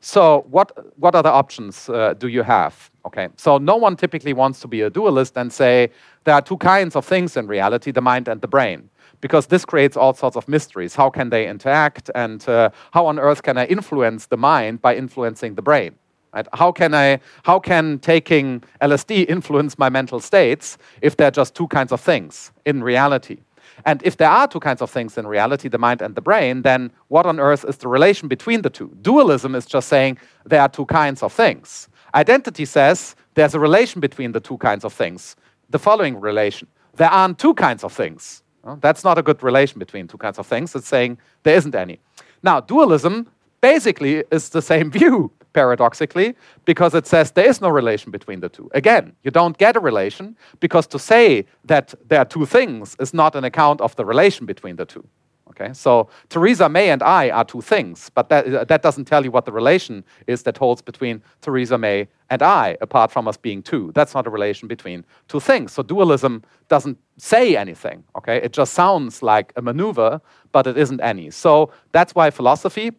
So, 0.00 0.46
what, 0.50 0.72
what 0.98 1.14
other 1.14 1.28
options 1.28 1.90
uh, 1.90 2.14
do 2.14 2.28
you 2.28 2.42
have? 2.42 2.90
Okay, 3.04 3.28
so 3.36 3.58
no 3.58 3.76
one 3.76 3.96
typically 3.96 4.32
wants 4.32 4.60
to 4.60 4.68
be 4.68 4.80
a 4.80 4.90
dualist 4.90 5.36
and 5.36 5.52
say 5.52 5.90
there 6.24 6.34
are 6.34 6.42
two 6.42 6.56
kinds 6.56 6.96
of 6.96 7.04
things 7.04 7.36
in 7.36 7.46
reality 7.46 7.90
the 7.90 8.00
mind 8.00 8.28
and 8.28 8.40
the 8.40 8.48
brain 8.48 8.89
because 9.20 9.46
this 9.46 9.64
creates 9.64 9.96
all 9.96 10.14
sorts 10.14 10.36
of 10.36 10.48
mysteries. 10.48 10.94
How 10.94 11.10
can 11.10 11.30
they 11.30 11.48
interact, 11.48 12.10
and 12.14 12.46
uh, 12.48 12.70
how 12.92 13.06
on 13.06 13.18
earth 13.18 13.42
can 13.42 13.58
I 13.58 13.66
influence 13.66 14.26
the 14.26 14.36
mind 14.36 14.80
by 14.80 14.96
influencing 14.96 15.54
the 15.54 15.62
brain? 15.62 15.94
Right? 16.32 16.46
How 16.52 16.72
can 16.72 16.94
I? 16.94 17.20
How 17.42 17.58
can 17.58 17.98
taking 17.98 18.62
LSD 18.80 19.28
influence 19.28 19.78
my 19.78 19.88
mental 19.88 20.20
states 20.20 20.78
if 21.02 21.16
there 21.16 21.28
are 21.28 21.32
just 21.32 21.54
two 21.54 21.68
kinds 21.68 21.92
of 21.92 22.00
things 22.00 22.52
in 22.64 22.82
reality? 22.82 23.38
And 23.86 24.02
if 24.04 24.16
there 24.16 24.28
are 24.28 24.46
two 24.46 24.60
kinds 24.60 24.82
of 24.82 24.90
things 24.90 25.16
in 25.16 25.26
reality, 25.26 25.68
the 25.68 25.78
mind 25.78 26.02
and 26.02 26.14
the 26.14 26.20
brain, 26.20 26.62
then 26.62 26.92
what 27.08 27.26
on 27.26 27.40
earth 27.40 27.64
is 27.66 27.78
the 27.78 27.88
relation 27.88 28.28
between 28.28 28.62
the 28.62 28.70
two? 28.70 28.94
Dualism 29.00 29.54
is 29.54 29.64
just 29.64 29.88
saying 29.88 30.18
there 30.44 30.60
are 30.60 30.68
two 30.68 30.86
kinds 30.86 31.22
of 31.22 31.32
things. 31.32 31.88
Identity 32.14 32.64
says 32.64 33.16
there's 33.34 33.54
a 33.54 33.60
relation 33.60 34.00
between 34.00 34.32
the 34.32 34.40
two 34.40 34.58
kinds 34.58 34.84
of 34.84 34.92
things. 34.92 35.34
The 35.70 35.78
following 35.78 36.20
relation 36.20 36.68
there 36.96 37.10
aren't 37.10 37.38
two 37.38 37.54
kinds 37.54 37.84
of 37.84 37.92
things. 37.92 38.42
That's 38.80 39.04
not 39.04 39.18
a 39.18 39.22
good 39.22 39.42
relation 39.42 39.78
between 39.78 40.08
two 40.08 40.18
kinds 40.18 40.38
of 40.38 40.46
things. 40.46 40.74
It's 40.74 40.88
saying 40.88 41.18
there 41.42 41.56
isn't 41.56 41.74
any. 41.74 42.00
Now, 42.42 42.60
dualism 42.60 43.28
basically 43.60 44.24
is 44.30 44.50
the 44.50 44.62
same 44.62 44.90
view 44.98 45.32
paradoxically, 45.52 46.34
because 46.64 46.94
it 46.94 47.06
says 47.06 47.32
there 47.32 47.48
is 47.48 47.60
no 47.60 47.68
relation 47.68 48.10
between 48.10 48.40
the 48.40 48.48
two. 48.48 48.70
Again, 48.72 49.14
you 49.24 49.30
don't 49.30 49.58
get 49.58 49.76
a 49.76 49.80
relation 49.80 50.36
because 50.60 50.86
to 50.88 50.98
say 50.98 51.46
that 51.64 51.94
there 52.08 52.20
are 52.20 52.24
two 52.24 52.46
things 52.46 52.96
is 53.00 53.12
not 53.12 53.34
an 53.34 53.44
account 53.44 53.80
of 53.80 53.96
the 53.96 54.04
relation 54.04 54.46
between 54.46 54.76
the 54.76 54.84
two. 54.84 55.04
Okay, 55.50 55.72
so 55.72 56.08
Theresa 56.28 56.68
May 56.68 56.90
and 56.90 57.02
I 57.02 57.28
are 57.30 57.44
two 57.44 57.60
things, 57.60 58.08
but 58.14 58.28
that, 58.28 58.54
uh, 58.54 58.64
that 58.64 58.82
doesn't 58.82 59.06
tell 59.06 59.24
you 59.24 59.32
what 59.32 59.46
the 59.46 59.52
relation 59.52 60.04
is 60.28 60.44
that 60.44 60.56
holds 60.56 60.80
between 60.80 61.22
Theresa 61.40 61.76
May 61.76 62.06
and 62.30 62.40
I, 62.40 62.76
apart 62.80 63.10
from 63.10 63.26
us 63.26 63.36
being 63.36 63.60
two. 63.60 63.90
That's 63.92 64.14
not 64.14 64.28
a 64.28 64.30
relation 64.30 64.68
between 64.68 65.04
two 65.26 65.40
things. 65.40 65.72
So 65.72 65.82
dualism 65.82 66.44
doesn't 66.68 66.98
say 67.16 67.56
anything. 67.56 68.04
Okay, 68.16 68.36
it 68.36 68.52
just 68.52 68.74
sounds 68.74 69.22
like 69.22 69.52
a 69.56 69.62
maneuver, 69.62 70.20
but 70.52 70.68
it 70.68 70.76
isn't 70.78 71.00
any. 71.00 71.30
So 71.30 71.72
that's 71.90 72.14
why 72.14 72.30
philosophy 72.30 72.92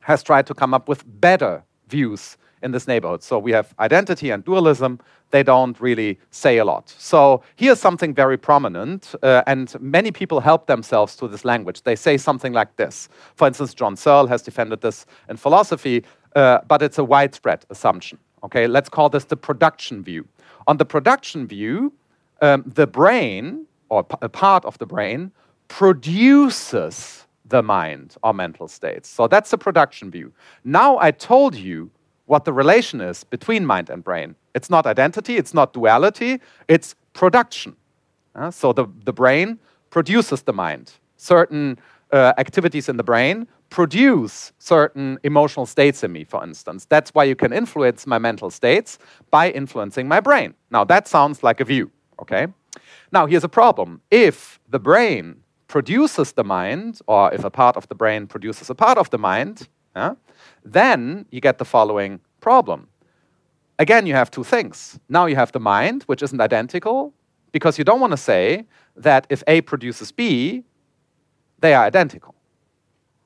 has 0.00 0.22
tried 0.22 0.46
to 0.48 0.54
come 0.54 0.74
up 0.74 0.86
with 0.86 1.02
better 1.20 1.62
views 1.88 2.36
in 2.62 2.72
this 2.72 2.86
neighborhood. 2.86 3.22
So 3.22 3.38
we 3.38 3.52
have 3.52 3.74
identity 3.78 4.30
and 4.30 4.44
dualism. 4.44 4.98
They 5.30 5.42
don't 5.42 5.80
really 5.80 6.18
say 6.30 6.58
a 6.58 6.64
lot. 6.64 6.92
So 6.98 7.42
here's 7.56 7.80
something 7.80 8.14
very 8.14 8.36
prominent, 8.36 9.14
uh, 9.22 9.42
and 9.46 9.74
many 9.80 10.10
people 10.10 10.40
help 10.40 10.66
themselves 10.66 11.16
to 11.16 11.28
this 11.28 11.44
language. 11.44 11.82
They 11.82 11.96
say 11.96 12.16
something 12.16 12.52
like 12.52 12.76
this. 12.76 13.08
For 13.36 13.46
instance, 13.46 13.74
John 13.74 13.96
Searle 13.96 14.26
has 14.26 14.42
defended 14.42 14.80
this 14.80 15.06
in 15.28 15.36
philosophy, 15.36 16.04
uh, 16.36 16.58
but 16.66 16.82
it's 16.82 16.98
a 16.98 17.04
widespread 17.04 17.64
assumption. 17.70 18.18
Okay, 18.42 18.66
let's 18.66 18.88
call 18.88 19.08
this 19.08 19.24
the 19.24 19.36
production 19.36 20.02
view. 20.02 20.26
On 20.66 20.76
the 20.76 20.84
production 20.84 21.46
view, 21.46 21.92
um, 22.42 22.64
the 22.66 22.86
brain, 22.86 23.66
or 23.88 24.06
a 24.22 24.28
part 24.28 24.64
of 24.64 24.78
the 24.78 24.86
brain, 24.86 25.30
produces 25.68 27.26
the 27.44 27.62
mind 27.62 28.16
or 28.22 28.32
mental 28.32 28.68
states. 28.68 29.08
So 29.08 29.28
that's 29.28 29.50
the 29.50 29.58
production 29.58 30.10
view. 30.10 30.32
Now 30.64 30.98
I 30.98 31.10
told 31.10 31.54
you 31.54 31.90
what 32.30 32.44
the 32.44 32.52
relation 32.52 33.00
is 33.00 33.24
between 33.24 33.66
mind 33.66 33.90
and 33.90 34.04
brain. 34.04 34.36
It's 34.54 34.70
not 34.70 34.86
identity, 34.86 35.36
it's 35.36 35.52
not 35.52 35.72
duality, 35.72 36.40
it's 36.68 36.94
production. 37.12 37.74
Uh, 38.36 38.52
so 38.52 38.72
the, 38.72 38.86
the 39.04 39.12
brain 39.12 39.58
produces 39.90 40.42
the 40.42 40.52
mind. 40.52 40.92
Certain 41.16 41.76
uh, 42.12 42.32
activities 42.38 42.88
in 42.88 42.96
the 42.96 43.02
brain 43.02 43.48
produce 43.68 44.52
certain 44.60 45.18
emotional 45.24 45.66
states 45.66 46.04
in 46.04 46.12
me, 46.12 46.22
for 46.22 46.44
instance. 46.44 46.84
That's 46.84 47.10
why 47.14 47.24
you 47.24 47.34
can 47.34 47.52
influence 47.52 48.06
my 48.06 48.18
mental 48.18 48.50
states 48.50 48.98
by 49.32 49.50
influencing 49.50 50.06
my 50.06 50.20
brain. 50.20 50.54
Now, 50.70 50.84
that 50.84 51.08
sounds 51.08 51.42
like 51.42 51.58
a 51.60 51.64
view, 51.64 51.90
okay? 52.22 52.46
Now, 53.10 53.26
here's 53.26 53.44
a 53.44 53.48
problem. 53.48 54.02
If 54.12 54.60
the 54.68 54.78
brain 54.78 55.42
produces 55.66 56.32
the 56.32 56.44
mind, 56.44 57.00
or 57.08 57.34
if 57.34 57.42
a 57.42 57.50
part 57.50 57.76
of 57.76 57.88
the 57.88 57.96
brain 57.96 58.28
produces 58.28 58.70
a 58.70 58.74
part 58.76 58.98
of 58.98 59.10
the 59.10 59.18
mind, 59.18 59.66
yeah, 59.96 60.14
then 60.64 61.26
you 61.30 61.40
get 61.40 61.58
the 61.58 61.64
following 61.64 62.20
problem. 62.40 62.88
Again, 63.78 64.06
you 64.06 64.14
have 64.14 64.30
two 64.30 64.44
things. 64.44 64.98
Now 65.08 65.26
you 65.26 65.36
have 65.36 65.52
the 65.52 65.60
mind, 65.60 66.02
which 66.04 66.22
isn't 66.22 66.40
identical, 66.40 67.14
because 67.52 67.78
you 67.78 67.84
don't 67.84 68.00
want 68.00 68.12
to 68.12 68.16
say 68.16 68.66
that 68.96 69.26
if 69.30 69.42
A 69.46 69.62
produces 69.62 70.12
B, 70.12 70.64
they 71.60 71.74
are 71.74 71.84
identical. 71.84 72.34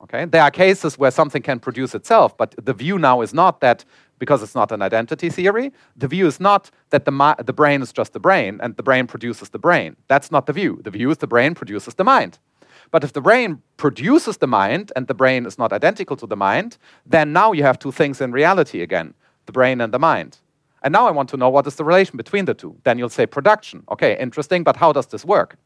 Okay? 0.03 0.25
There 0.25 0.41
are 0.41 0.51
cases 0.51 0.97
where 0.97 1.11
something 1.11 1.41
can 1.41 1.59
produce 1.59 1.95
itself, 1.95 2.37
but 2.37 2.55
the 2.63 2.73
view 2.73 2.97
now 2.97 3.21
is 3.21 3.33
not 3.33 3.59
that 3.61 3.85
because 4.17 4.41
it's 4.41 4.55
not 4.55 4.71
an 4.71 4.81
identity 4.81 5.29
theory, 5.29 5.73
the 5.97 6.07
view 6.07 6.25
is 6.25 6.39
not 6.39 6.71
that 6.91 7.05
the, 7.05 7.35
the 7.45 7.53
brain 7.53 7.81
is 7.81 7.91
just 7.91 8.13
the 8.13 8.19
brain 8.19 8.59
and 8.63 8.77
the 8.77 8.83
brain 8.83 9.07
produces 9.07 9.49
the 9.49 9.59
brain. 9.59 9.97
That's 10.07 10.31
not 10.31 10.45
the 10.45 10.53
view. 10.53 10.79
The 10.83 10.91
view 10.91 11.09
is 11.09 11.17
the 11.17 11.27
brain 11.27 11.53
produces 11.53 11.95
the 11.95 12.03
mind. 12.05 12.39
But 12.91 13.03
if 13.03 13.13
the 13.13 13.21
brain 13.21 13.61
produces 13.77 14.37
the 14.37 14.47
mind 14.47 14.91
and 14.95 15.07
the 15.07 15.13
brain 15.13 15.45
is 15.45 15.57
not 15.57 15.73
identical 15.73 16.15
to 16.17 16.27
the 16.27 16.35
mind, 16.35 16.77
then 17.05 17.33
now 17.33 17.51
you 17.51 17.63
have 17.63 17.79
two 17.79 17.91
things 17.91 18.21
in 18.21 18.31
reality 18.31 18.81
again 18.81 19.13
the 19.45 19.51
brain 19.51 19.79
and 19.79 19.93
the 19.93 19.99
mind. 19.99 20.39
And 20.81 20.91
now 20.91 21.07
I 21.07 21.11
want 21.11 21.29
to 21.29 21.37
know 21.37 21.49
what 21.49 21.67
is 21.67 21.75
the 21.75 21.83
relation 21.83 22.17
between 22.17 22.45
the 22.45 22.53
two. 22.53 22.75
Then 22.83 22.97
you'll 22.97 23.09
say 23.09 23.25
production. 23.25 23.83
Okay, 23.91 24.17
interesting, 24.19 24.63
but 24.63 24.77
how 24.77 24.91
does 24.91 25.07
this 25.07 25.23
work? 25.23 25.57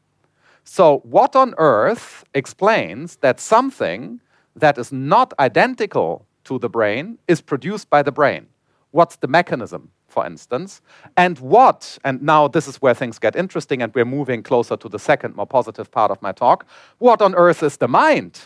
So, 0.64 0.98
what 0.98 1.34
on 1.34 1.54
earth 1.56 2.24
explains 2.34 3.16
that 3.16 3.40
something 3.40 4.20
that 4.54 4.78
is 4.78 4.92
not 4.92 5.32
identical 5.38 6.26
to 6.44 6.58
the 6.58 6.68
brain 6.68 7.18
is 7.28 7.40
produced 7.40 7.88
by 7.90 8.02
the 8.02 8.12
brain. 8.12 8.46
What's 8.92 9.16
the 9.16 9.28
mechanism, 9.28 9.90
for 10.08 10.26
instance? 10.26 10.80
And 11.16 11.38
what, 11.38 11.98
and 12.04 12.22
now 12.22 12.48
this 12.48 12.66
is 12.66 12.76
where 12.82 12.94
things 12.94 13.18
get 13.18 13.36
interesting, 13.36 13.82
and 13.82 13.94
we're 13.94 14.04
moving 14.04 14.42
closer 14.42 14.76
to 14.76 14.88
the 14.88 14.98
second, 14.98 15.36
more 15.36 15.46
positive 15.46 15.90
part 15.90 16.10
of 16.10 16.20
my 16.22 16.32
talk. 16.32 16.66
What 16.98 17.22
on 17.22 17.34
earth 17.34 17.62
is 17.62 17.76
the 17.76 17.88
mind? 17.88 18.40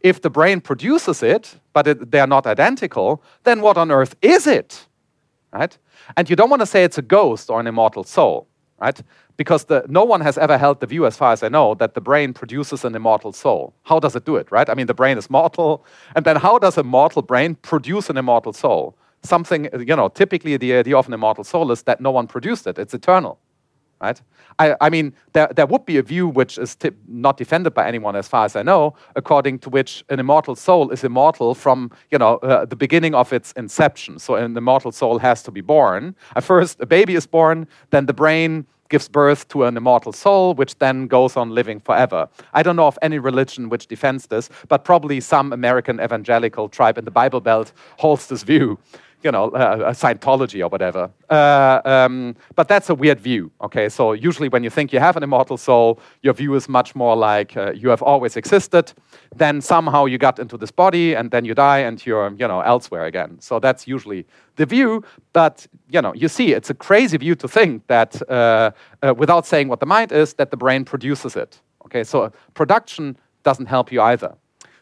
If 0.00 0.22
the 0.22 0.30
brain 0.30 0.60
produces 0.60 1.22
it, 1.22 1.56
but 1.72 1.88
it, 1.88 2.10
they're 2.12 2.26
not 2.26 2.46
identical, 2.46 3.22
then 3.42 3.60
what 3.60 3.76
on 3.76 3.90
earth 3.90 4.14
is 4.22 4.46
it? 4.46 4.86
Right? 5.52 5.76
And 6.16 6.30
you 6.30 6.36
don't 6.36 6.50
want 6.50 6.60
to 6.60 6.66
say 6.66 6.84
it's 6.84 6.98
a 6.98 7.02
ghost 7.02 7.50
or 7.50 7.58
an 7.58 7.66
immortal 7.66 8.04
soul, 8.04 8.46
right? 8.78 9.02
because 9.38 9.64
the, 9.66 9.86
no 9.88 10.04
one 10.04 10.20
has 10.20 10.36
ever 10.36 10.58
held 10.58 10.80
the 10.80 10.86
view, 10.86 11.06
as 11.06 11.16
far 11.16 11.32
as 11.32 11.42
I 11.42 11.48
know, 11.48 11.74
that 11.76 11.94
the 11.94 12.00
brain 12.00 12.34
produces 12.34 12.84
an 12.84 12.94
immortal 12.94 13.32
soul. 13.32 13.72
How 13.84 14.00
does 14.00 14.14
it 14.16 14.26
do 14.26 14.36
it, 14.36 14.50
right? 14.50 14.68
I 14.68 14.74
mean, 14.74 14.86
the 14.86 14.94
brain 14.94 15.16
is 15.16 15.30
mortal, 15.30 15.86
and 16.16 16.26
then 16.26 16.36
how 16.36 16.58
does 16.58 16.76
a 16.76 16.82
mortal 16.82 17.22
brain 17.22 17.54
produce 17.54 18.10
an 18.10 18.16
immortal 18.16 18.52
soul? 18.52 18.98
Something, 19.22 19.68
you 19.78 19.96
know, 19.96 20.08
typically 20.08 20.56
the 20.56 20.74
idea 20.74 20.96
of 20.96 21.06
an 21.06 21.12
immortal 21.12 21.44
soul 21.44 21.72
is 21.72 21.82
that 21.82 22.00
no 22.00 22.10
one 22.10 22.26
produced 22.26 22.66
it, 22.66 22.78
it's 22.78 22.94
eternal, 22.94 23.38
right? 24.00 24.20
I, 24.60 24.76
I 24.80 24.90
mean, 24.90 25.12
there, 25.32 25.48
there 25.54 25.66
would 25.66 25.84
be 25.84 25.98
a 25.98 26.02
view 26.02 26.28
which 26.28 26.58
is 26.58 26.76
not 27.06 27.36
defended 27.36 27.74
by 27.74 27.86
anyone, 27.86 28.16
as 28.16 28.28
far 28.28 28.44
as 28.44 28.56
I 28.56 28.62
know, 28.62 28.94
according 29.16 29.58
to 29.60 29.70
which 29.70 30.04
an 30.08 30.20
immortal 30.20 30.56
soul 30.56 30.90
is 30.90 31.04
immortal 31.04 31.54
from, 31.54 31.90
you 32.10 32.18
know, 32.18 32.36
uh, 32.38 32.64
the 32.64 32.76
beginning 32.76 33.14
of 33.14 33.32
its 33.32 33.52
inception. 33.52 34.18
So 34.18 34.36
an 34.36 34.56
immortal 34.56 34.92
soul 34.92 35.18
has 35.18 35.42
to 35.44 35.50
be 35.50 35.60
born. 35.60 36.14
At 36.36 36.44
first, 36.44 36.80
a 36.80 36.86
baby 36.86 37.14
is 37.14 37.26
born, 37.26 37.66
then 37.90 38.06
the 38.06 38.14
brain 38.14 38.66
gives 38.88 39.08
birth 39.08 39.46
to 39.48 39.64
an 39.64 39.76
immortal 39.76 40.12
soul, 40.12 40.54
which 40.54 40.78
then 40.78 41.06
goes 41.06 41.36
on 41.36 41.50
living 41.50 41.78
forever. 41.78 42.28
I 42.54 42.62
don't 42.62 42.76
know 42.76 42.86
of 42.86 42.98
any 43.02 43.18
religion 43.18 43.68
which 43.68 43.86
defends 43.86 44.28
this, 44.28 44.48
but 44.68 44.84
probably 44.84 45.20
some 45.20 45.52
American 45.52 46.00
evangelical 46.00 46.68
tribe 46.68 46.96
in 46.96 47.04
the 47.04 47.10
Bible 47.10 47.40
Belt 47.40 47.72
holds 47.98 48.28
this 48.28 48.42
view 48.42 48.78
you 49.22 49.32
know, 49.32 49.50
uh, 49.50 49.92
Scientology 49.92 50.60
or 50.62 50.68
whatever. 50.68 51.10
Uh, 51.28 51.80
um, 51.84 52.36
but 52.54 52.68
that's 52.68 52.88
a 52.88 52.94
weird 52.94 53.20
view, 53.20 53.50
okay? 53.60 53.88
So 53.88 54.12
usually 54.12 54.48
when 54.48 54.62
you 54.62 54.70
think 54.70 54.92
you 54.92 55.00
have 55.00 55.16
an 55.16 55.22
immortal 55.22 55.56
soul, 55.56 56.00
your 56.22 56.34
view 56.34 56.54
is 56.54 56.68
much 56.68 56.94
more 56.94 57.16
like 57.16 57.56
uh, 57.56 57.72
you 57.72 57.88
have 57.88 58.02
always 58.02 58.36
existed, 58.36 58.92
then 59.34 59.60
somehow 59.60 60.04
you 60.06 60.18
got 60.18 60.38
into 60.38 60.56
this 60.56 60.70
body 60.70 61.14
and 61.14 61.30
then 61.30 61.44
you 61.44 61.54
die 61.54 61.78
and 61.78 62.04
you're, 62.06 62.30
you 62.38 62.46
know, 62.46 62.60
elsewhere 62.60 63.06
again. 63.06 63.36
So 63.40 63.58
that's 63.58 63.88
usually 63.88 64.24
the 64.56 64.66
view, 64.66 65.02
but, 65.32 65.66
you 65.90 66.00
know, 66.00 66.14
you 66.14 66.28
see, 66.28 66.52
it's 66.52 66.70
a 66.70 66.74
crazy 66.74 67.16
view 67.16 67.34
to 67.36 67.48
think 67.48 67.86
that, 67.88 68.22
uh, 68.30 68.70
uh, 69.02 69.14
without 69.14 69.46
saying 69.46 69.68
what 69.68 69.80
the 69.80 69.86
mind 69.86 70.12
is, 70.12 70.34
that 70.34 70.50
the 70.50 70.56
brain 70.56 70.84
produces 70.84 71.36
it, 71.36 71.60
okay? 71.84 72.04
So 72.04 72.32
production 72.54 73.16
doesn't 73.42 73.66
help 73.66 73.90
you 73.90 74.00
either. 74.02 74.34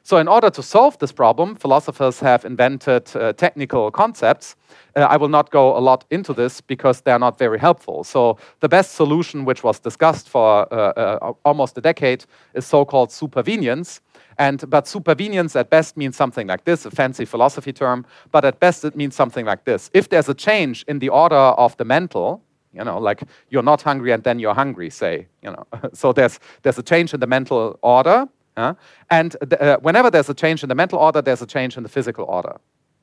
So, 0.06 0.18
in 0.18 0.28
order 0.28 0.50
to 0.50 0.62
solve 0.62 0.96
this 0.98 1.10
problem, 1.10 1.56
philosophers 1.56 2.20
have 2.20 2.44
invented 2.44 3.10
uh, 3.16 3.32
technical 3.32 3.90
concepts. 3.90 4.54
Uh, 4.94 5.00
I 5.00 5.16
will 5.16 5.28
not 5.28 5.50
go 5.50 5.76
a 5.76 5.80
lot 5.80 6.04
into 6.10 6.32
this 6.32 6.60
because 6.60 7.00
they 7.00 7.10
are 7.10 7.18
not 7.18 7.38
very 7.40 7.58
helpful. 7.58 8.04
So, 8.04 8.38
the 8.60 8.68
best 8.68 8.94
solution, 8.94 9.44
which 9.44 9.64
was 9.64 9.80
discussed 9.80 10.28
for 10.28 10.72
uh, 10.72 10.76
uh 10.76 11.32
almost 11.44 11.76
a 11.78 11.80
decade, 11.80 12.24
is 12.54 12.64
so 12.64 12.84
called 12.84 13.10
supervenience. 13.10 14.00
And, 14.38 14.70
but 14.70 14.84
supervenience 14.84 15.58
at 15.58 15.70
best 15.70 15.96
means 15.96 16.14
something 16.16 16.46
like 16.46 16.64
this, 16.64 16.86
a 16.86 16.90
fancy 16.92 17.24
philosophy 17.24 17.72
term, 17.72 18.06
but 18.30 18.44
at 18.44 18.60
best 18.60 18.84
it 18.84 18.94
means 18.94 19.16
something 19.16 19.44
like 19.44 19.64
this. 19.64 19.90
If 19.92 20.08
there's 20.08 20.28
a 20.28 20.34
change 20.34 20.84
in 20.86 21.00
the 21.00 21.08
order 21.08 21.52
of 21.58 21.76
the 21.78 21.84
mental, 21.84 22.44
you 22.72 22.84
know, 22.84 23.00
like 23.00 23.24
you're 23.50 23.64
not 23.64 23.82
hungry 23.82 24.12
and 24.12 24.22
then 24.22 24.38
you're 24.38 24.54
hungry, 24.54 24.88
say, 24.88 25.26
you 25.42 25.50
know, 25.50 25.66
so 25.92 26.12
there's, 26.12 26.38
there's 26.62 26.78
a 26.78 26.82
change 26.84 27.12
in 27.12 27.18
the 27.18 27.26
mental 27.26 27.76
order, 27.82 28.28
uh, 28.56 28.74
and 29.10 29.36
th- 29.48 29.60
uh, 29.60 29.78
whenever 29.80 30.10
there's 30.10 30.28
a 30.28 30.34
change 30.34 30.62
in 30.62 30.68
the 30.68 30.74
mental 30.74 30.98
order, 30.98 31.22
there's 31.22 31.42
a 31.42 31.46
change 31.46 31.76
in 31.76 31.82
the 31.82 31.88
physical 31.88 32.24
order. 32.24 32.56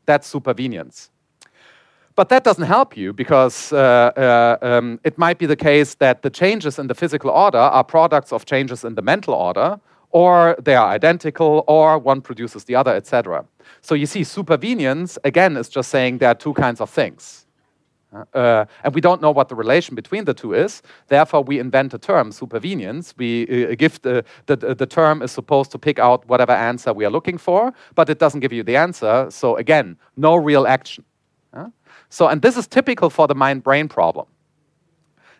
That's 0.05 0.31
supervenience. 0.31 1.09
But 2.15 2.29
that 2.29 2.43
doesn't 2.43 2.65
help 2.65 2.95
you 2.95 3.11
because 3.11 3.73
uh, 3.73 3.77
uh, 4.15 4.57
um, 4.61 4.99
it 5.03 5.17
might 5.17 5.39
be 5.39 5.47
the 5.47 5.55
case 5.55 5.95
that 5.95 6.21
the 6.21 6.29
changes 6.29 6.77
in 6.77 6.87
the 6.87 6.93
physical 6.93 7.31
order 7.31 7.57
are 7.57 7.83
products 7.83 8.31
of 8.31 8.45
changes 8.45 8.83
in 8.83 8.95
the 8.95 9.01
mental 9.01 9.33
order, 9.33 9.79
or 10.11 10.55
they 10.61 10.75
are 10.75 10.89
identical, 10.89 11.63
or 11.67 11.97
one 11.97 12.21
produces 12.21 12.65
the 12.65 12.75
other, 12.75 12.93
etc. 12.93 13.45
So 13.81 13.95
you 13.95 14.05
see, 14.05 14.21
supervenience, 14.21 15.17
again, 15.23 15.57
is 15.57 15.69
just 15.69 15.89
saying 15.89 16.19
there 16.19 16.29
are 16.29 16.35
two 16.35 16.53
kinds 16.53 16.81
of 16.81 16.89
things. 16.89 17.42
Uh, 18.33 18.65
and 18.83 18.93
we 18.93 19.01
don't 19.01 19.21
know 19.21 19.31
what 19.31 19.49
the 19.49 19.55
relation 19.55 19.95
between 19.95 20.25
the 20.25 20.33
two 20.33 20.53
is. 20.53 20.81
Therefore, 21.07 21.43
we 21.43 21.59
invent 21.59 21.93
a 21.93 21.97
term, 21.97 22.31
supervenience. 22.31 23.13
We 23.17 23.65
uh, 23.65 23.75
give 23.75 24.01
the, 24.01 24.23
the, 24.45 24.75
the 24.75 24.85
term 24.85 25.21
is 25.21 25.31
supposed 25.31 25.71
to 25.71 25.79
pick 25.79 25.99
out 25.99 26.27
whatever 26.27 26.51
answer 26.51 26.93
we 26.93 27.05
are 27.05 27.11
looking 27.11 27.39
for, 27.39 27.73
but 27.95 28.09
it 28.09 28.19
doesn't 28.19 28.41
give 28.41 28.53
you 28.53 28.63
the 28.63 28.77
answer. 28.77 29.27
So 29.29 29.57
again, 29.57 29.97
no 30.15 30.35
real 30.35 30.67
action. 30.67 31.03
Uh? 31.53 31.69
So, 32.09 32.27
and 32.27 32.41
this 32.41 32.57
is 32.57 32.67
typical 32.67 33.09
for 33.09 33.27
the 33.27 33.35
mind-brain 33.35 33.87
problem. 33.87 34.27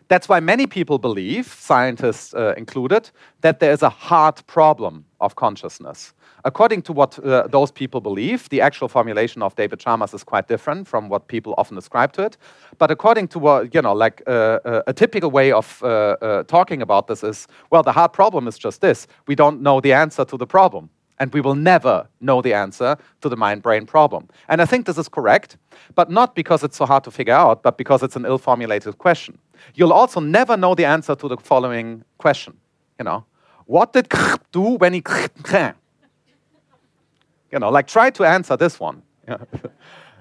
That's 0.08 0.28
why 0.28 0.40
many 0.40 0.66
people 0.66 0.98
believe, 0.98 1.46
scientists 1.46 2.34
uh, 2.34 2.54
included, 2.56 3.10
that 3.40 3.60
there 3.60 3.72
is 3.72 3.82
a 3.82 3.88
hard 3.88 4.46
problem 4.46 5.04
of 5.24 5.34
consciousness. 5.34 6.14
According 6.44 6.82
to 6.82 6.92
what 6.92 7.18
uh, 7.18 7.46
those 7.48 7.72
people 7.72 8.00
believe, 8.00 8.48
the 8.50 8.60
actual 8.60 8.88
formulation 8.88 9.42
of 9.42 9.54
David 9.56 9.80
Chalmers 9.80 10.14
is 10.14 10.22
quite 10.22 10.46
different 10.46 10.86
from 10.86 11.08
what 11.08 11.26
people 11.26 11.54
often 11.56 11.78
ascribe 11.78 12.12
to 12.12 12.22
it. 12.22 12.36
But 12.78 12.90
according 12.90 13.28
to 13.28 13.38
what, 13.38 13.74
you 13.74 13.82
know, 13.82 13.94
like 13.94 14.22
uh, 14.26 14.58
uh 14.64 14.82
a 14.86 14.92
typical 14.92 15.30
way 15.30 15.52
of 15.52 15.82
uh, 15.82 15.86
uh, 15.86 16.42
talking 16.44 16.82
about 16.82 17.06
this 17.06 17.24
is, 17.24 17.48
well, 17.70 17.82
the 17.82 17.92
hard 17.92 18.12
problem 18.12 18.48
is 18.48 18.58
just 18.58 18.80
this 18.80 19.06
we 19.26 19.34
don't 19.34 19.60
know 19.60 19.80
the 19.80 19.92
answer 19.92 20.24
to 20.24 20.36
the 20.36 20.46
problem. 20.46 20.90
And 21.20 21.32
we 21.32 21.40
will 21.40 21.54
never 21.54 22.08
know 22.20 22.42
the 22.42 22.54
answer 22.54 22.96
to 23.20 23.28
the 23.28 23.36
mind 23.36 23.62
brain 23.62 23.86
problem. 23.86 24.28
And 24.48 24.60
I 24.60 24.66
think 24.66 24.86
this 24.86 24.98
is 24.98 25.08
correct, 25.08 25.56
but 25.94 26.10
not 26.10 26.34
because 26.34 26.64
it's 26.64 26.76
so 26.76 26.86
hard 26.86 27.04
to 27.04 27.10
figure 27.10 27.34
out, 27.34 27.62
but 27.62 27.78
because 27.78 28.02
it's 28.02 28.16
an 28.16 28.24
ill 28.24 28.38
formulated 28.38 28.98
question. 28.98 29.38
You'll 29.74 29.92
also 29.92 30.20
never 30.20 30.56
know 30.56 30.74
the 30.74 30.84
answer 30.84 31.14
to 31.14 31.28
the 31.28 31.36
following 31.36 32.04
question. 32.18 32.54
You 32.98 33.04
know, 33.04 33.24
what 33.66 33.92
did 33.92 34.08
do 34.52 34.60
when 34.60 34.92
he 34.92 35.02
you 37.52 37.58
know, 37.58 37.70
like 37.70 37.86
try 37.86 38.10
to 38.10 38.24
answer 38.24 38.56
this 38.56 38.80
one. 38.80 39.02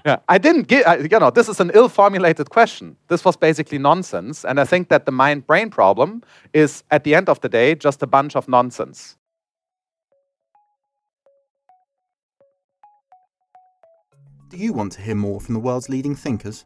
Yeah. 0.06 0.18
I 0.28 0.38
didn't 0.38 0.68
get, 0.68 1.10
you 1.10 1.20
know, 1.20 1.30
this 1.30 1.48
is 1.48 1.62
an 1.62 1.72
ill 1.74 1.88
formulated 1.88 2.50
question. 2.50 2.98
This 3.08 3.24
was 3.24 3.38
basically 3.38 3.78
nonsense. 3.78 4.44
And 4.44 4.60
I 4.60 4.66
think 4.66 4.90
that 4.90 5.06
the 5.06 5.14
mind 5.14 5.48
brain 5.48 5.70
problem 5.70 6.24
is, 6.54 6.84
at 6.92 7.06
the 7.06 7.16
end 7.16 7.30
of 7.30 7.40
the 7.40 7.48
day, 7.48 7.74
just 7.76 8.04
a 8.04 8.08
bunch 8.08 8.36
of 8.36 8.50
nonsense. 8.50 9.16
Do 14.50 14.58
you 14.58 14.74
want 14.74 14.92
to 14.94 15.02
hear 15.02 15.16
more 15.16 15.40
from 15.40 15.54
the 15.54 15.62
world's 15.62 15.88
leading 15.88 16.16
thinkers? 16.16 16.66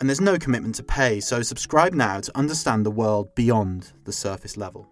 and 0.00 0.08
there's 0.08 0.20
no 0.20 0.38
commitment 0.38 0.74
to 0.76 0.82
pay, 0.82 1.20
so 1.20 1.42
subscribe 1.42 1.94
now 1.94 2.20
to 2.20 2.36
understand 2.36 2.84
the 2.84 2.90
world 2.90 3.34
beyond 3.34 3.92
the 4.04 4.12
surface 4.12 4.56
level. 4.56 4.88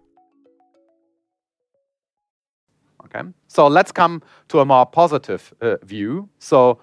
Okay, 3.05 3.27
so 3.47 3.67
let's 3.67 3.91
come 3.91 4.21
to 4.47 4.59
a 4.59 4.65
more 4.65 4.85
positive 4.85 5.53
uh, 5.61 5.75
view. 5.83 6.29
So, 6.39 6.79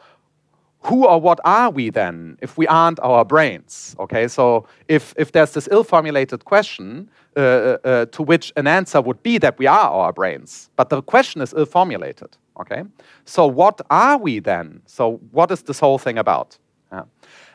who 0.81 1.07
or 1.07 1.21
what 1.21 1.41
are 1.45 1.71
we 1.71 1.91
then 1.91 2.37
if 2.41 2.57
we 2.57 2.67
aren't 2.67 3.01
our 3.01 3.25
brains? 3.25 3.97
Okay, 3.99 4.29
so 4.29 4.67
if, 4.89 5.15
if 5.17 5.33
there's 5.33 5.53
this 5.53 5.69
ill 5.73 5.85
formulated 5.85 6.45
question 6.45 7.11
uh, 7.37 7.41
uh, 7.41 7.79
uh, 7.85 8.07
to 8.07 8.23
which 8.23 8.53
an 8.57 8.67
answer 8.67 9.01
would 9.01 9.23
be 9.23 9.39
that 9.39 9.59
we 9.59 9.67
are 9.67 9.91
our 9.91 10.13
brains, 10.13 10.71
but 10.77 10.91
the 10.91 11.03
question 11.03 11.41
is 11.41 11.55
ill 11.57 11.67
formulated. 11.67 12.37
Okay, 12.61 12.83
so 13.25 13.47
what 13.47 13.81
are 13.89 14.19
we 14.19 14.39
then? 14.39 14.83
So, 14.87 15.21
what 15.31 15.51
is 15.51 15.63
this 15.63 15.81
whole 15.81 15.99
thing 15.99 16.19
about? 16.19 16.59
Yeah. 16.93 17.05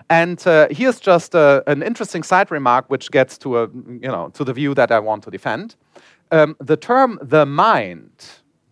And 0.09 0.45
uh, 0.45 0.67
here's 0.69 0.99
just 0.99 1.33
a, 1.33 1.39
uh, 1.39 1.61
an 1.67 1.81
interesting 1.81 2.23
side 2.23 2.51
remark 2.51 2.89
which 2.89 3.09
gets 3.09 3.37
to, 3.39 3.57
a, 3.59 3.67
you 3.67 4.11
know, 4.15 4.29
to 4.33 4.43
the 4.43 4.53
view 4.53 4.73
that 4.75 4.91
I 4.91 4.99
want 4.99 5.23
to 5.23 5.31
defend. 5.31 5.75
Um, 6.31 6.55
the 6.59 6.77
term 6.77 7.19
the 7.21 7.45
mind 7.45 8.11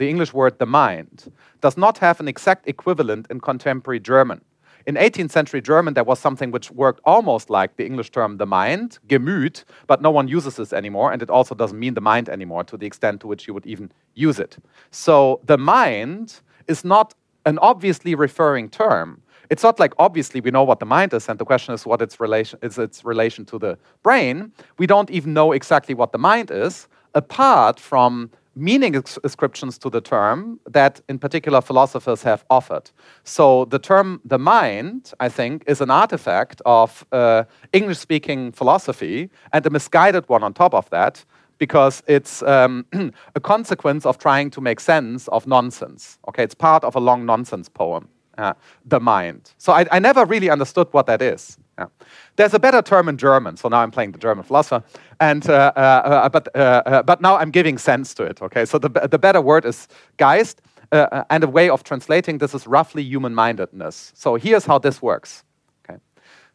the 0.01 0.09
English 0.09 0.33
word 0.33 0.57
the 0.57 0.65
mind, 0.65 1.31
does 1.61 1.77
not 1.77 1.99
have 1.99 2.19
an 2.19 2.27
exact 2.27 2.67
equivalent 2.67 3.27
in 3.29 3.39
contemporary 3.39 3.99
German. 3.99 4.41
In 4.87 4.95
18th 4.95 5.29
century 5.29 5.61
German, 5.61 5.93
there 5.93 6.03
was 6.03 6.17
something 6.17 6.49
which 6.49 6.71
worked 6.71 7.01
almost 7.05 7.51
like 7.51 7.75
the 7.75 7.85
English 7.85 8.09
term 8.09 8.37
the 8.37 8.47
mind, 8.47 8.97
Gemüt, 9.07 9.63
but 9.85 10.01
no 10.01 10.09
one 10.09 10.27
uses 10.27 10.55
this 10.55 10.73
anymore, 10.73 11.11
and 11.11 11.21
it 11.21 11.29
also 11.29 11.53
doesn't 11.53 11.77
mean 11.77 11.93
the 11.93 12.01
mind 12.01 12.29
anymore 12.29 12.63
to 12.63 12.77
the 12.77 12.87
extent 12.87 13.21
to 13.21 13.27
which 13.27 13.47
you 13.47 13.53
would 13.53 13.67
even 13.67 13.91
use 14.15 14.39
it. 14.39 14.57
So 14.89 15.39
the 15.45 15.59
mind 15.59 16.41
is 16.67 16.83
not 16.83 17.13
an 17.45 17.59
obviously 17.59 18.15
referring 18.15 18.69
term. 18.69 19.21
It's 19.51 19.63
not 19.63 19.81
like 19.81 19.93
obviously 19.99 20.39
we 20.39 20.49
know 20.49 20.63
what 20.63 20.79
the 20.79 20.85
mind 20.85 21.13
is, 21.13 21.27
and 21.27 21.37
the 21.37 21.43
question 21.43 21.73
is 21.73 21.85
what 21.85 22.01
its 22.01 22.21
relation 22.21 22.57
is 22.63 22.77
its 22.77 23.03
relation 23.03 23.43
to 23.47 23.59
the 23.59 23.77
brain. 24.01 24.53
We 24.77 24.87
don't 24.87 25.11
even 25.11 25.33
know 25.33 25.51
exactly 25.51 25.93
what 25.93 26.13
the 26.13 26.17
mind 26.17 26.49
is, 26.49 26.87
apart 27.13 27.77
from 27.77 28.31
meaning 28.55 28.95
ascriptions 29.25 29.77
to 29.79 29.89
the 29.89 29.99
term 29.99 30.57
that, 30.69 31.01
in 31.09 31.19
particular, 31.19 31.59
philosophers 31.59 32.23
have 32.23 32.45
offered. 32.49 32.91
So, 33.25 33.65
the 33.65 33.77
term 33.79 34.21
the 34.23 34.39
mind, 34.39 35.11
I 35.19 35.27
think, 35.27 35.65
is 35.67 35.81
an 35.81 35.91
artifact 35.91 36.61
of 36.65 37.05
uh, 37.11 37.43
English 37.73 37.99
speaking 37.99 38.53
philosophy 38.53 39.29
and 39.51 39.65
a 39.65 39.69
misguided 39.69 40.29
one 40.29 40.43
on 40.43 40.53
top 40.53 40.73
of 40.73 40.89
that. 40.91 41.25
Because 41.57 42.01
it's 42.07 42.41
um, 42.41 42.85
a 43.35 43.39
consequence 43.39 44.05
of 44.05 44.17
trying 44.17 44.49
to 44.51 44.61
make 44.61 44.79
sense 44.79 45.27
of 45.27 45.45
nonsense. 45.45 46.17
Okay, 46.29 46.43
it's 46.43 46.55
part 46.55 46.83
of 46.83 46.95
a 46.95 46.99
long 46.99 47.23
nonsense 47.23 47.69
poem, 47.69 48.07
uh, 48.37 48.53
the 48.85 48.99
mind. 48.99 49.53
So 49.57 49.73
I, 49.73 49.85
I 49.91 49.99
never 49.99 50.25
really 50.25 50.49
understood 50.49 50.87
what 50.91 51.05
that 51.07 51.21
is. 51.21 51.57
Yeah. 51.77 51.87
There's 52.35 52.53
a 52.53 52.59
better 52.59 52.81
term 52.81 53.09
in 53.09 53.17
German, 53.17 53.57
so 53.57 53.69
now 53.69 53.81
I'm 53.81 53.91
playing 53.91 54.11
the 54.11 54.19
German 54.19 54.43
philosopher, 54.43 54.83
and 55.19 55.49
uh, 55.49 55.71
uh, 55.75 55.79
uh 55.79 56.29
but 56.29 56.55
uh, 56.55 56.59
uh, 56.85 57.03
but 57.03 57.21
now 57.21 57.37
I'm 57.37 57.51
giving 57.51 57.77
sense 57.77 58.13
to 58.15 58.23
it. 58.23 58.41
Okay, 58.41 58.65
so 58.65 58.77
the 58.77 58.89
the 58.89 59.17
better 59.17 59.41
word 59.41 59.65
is 59.65 59.87
Geist, 60.17 60.61
and 60.91 61.43
a 61.43 61.47
way 61.47 61.69
of 61.69 61.83
translating 61.83 62.37
this 62.37 62.53
is 62.53 62.67
roughly 62.67 63.03
human-mindedness. 63.03 64.11
So 64.15 64.35
here's 64.35 64.65
how 64.65 64.79
this 64.79 65.01
works. 65.01 65.43
Okay, 65.83 65.99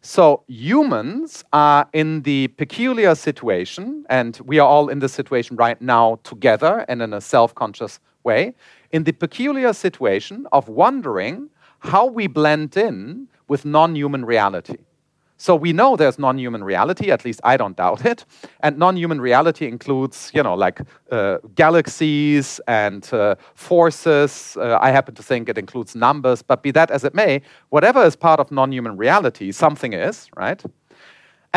so 0.00 0.44
humans 0.46 1.44
are 1.52 1.88
in 1.92 2.22
the 2.22 2.48
peculiar 2.48 3.14
situation, 3.14 4.04
and 4.08 4.38
we 4.44 4.60
are 4.60 4.68
all 4.68 4.88
in 4.88 5.00
this 5.00 5.12
situation 5.12 5.56
right 5.56 5.80
now 5.80 6.18
together 6.22 6.84
and 6.88 7.02
in 7.02 7.12
a 7.12 7.20
self-conscious 7.20 8.00
way, 8.22 8.54
in 8.92 9.04
the 9.04 9.12
peculiar 9.12 9.72
situation 9.72 10.46
of 10.52 10.68
wondering 10.68 11.50
how 11.86 12.06
we 12.06 12.26
blend 12.26 12.76
in 12.76 13.28
with 13.48 13.64
non-human 13.64 14.24
reality. 14.24 14.76
So 15.38 15.54
we 15.54 15.72
know 15.72 15.96
there's 15.96 16.18
non-human 16.18 16.64
reality, 16.64 17.10
at 17.10 17.24
least 17.24 17.40
I 17.44 17.58
don't 17.58 17.76
doubt 17.76 18.06
it. 18.06 18.24
And 18.60 18.78
non-human 18.78 19.20
reality 19.20 19.66
includes, 19.66 20.30
you 20.32 20.42
know, 20.42 20.54
like 20.54 20.80
uh, 21.12 21.38
galaxies 21.54 22.58
and 22.66 23.06
uh, 23.12 23.34
forces. 23.54 24.56
Uh, 24.56 24.78
I 24.80 24.90
happen 24.90 25.14
to 25.14 25.22
think 25.22 25.48
it 25.48 25.58
includes 25.58 25.94
numbers, 25.94 26.42
but 26.42 26.62
be 26.62 26.70
that 26.72 26.90
as 26.90 27.04
it 27.04 27.14
may, 27.14 27.42
whatever 27.68 28.02
is 28.02 28.16
part 28.16 28.40
of 28.40 28.50
non-human 28.50 28.96
reality, 28.96 29.52
something 29.52 29.92
is, 29.92 30.30
right? 30.36 30.62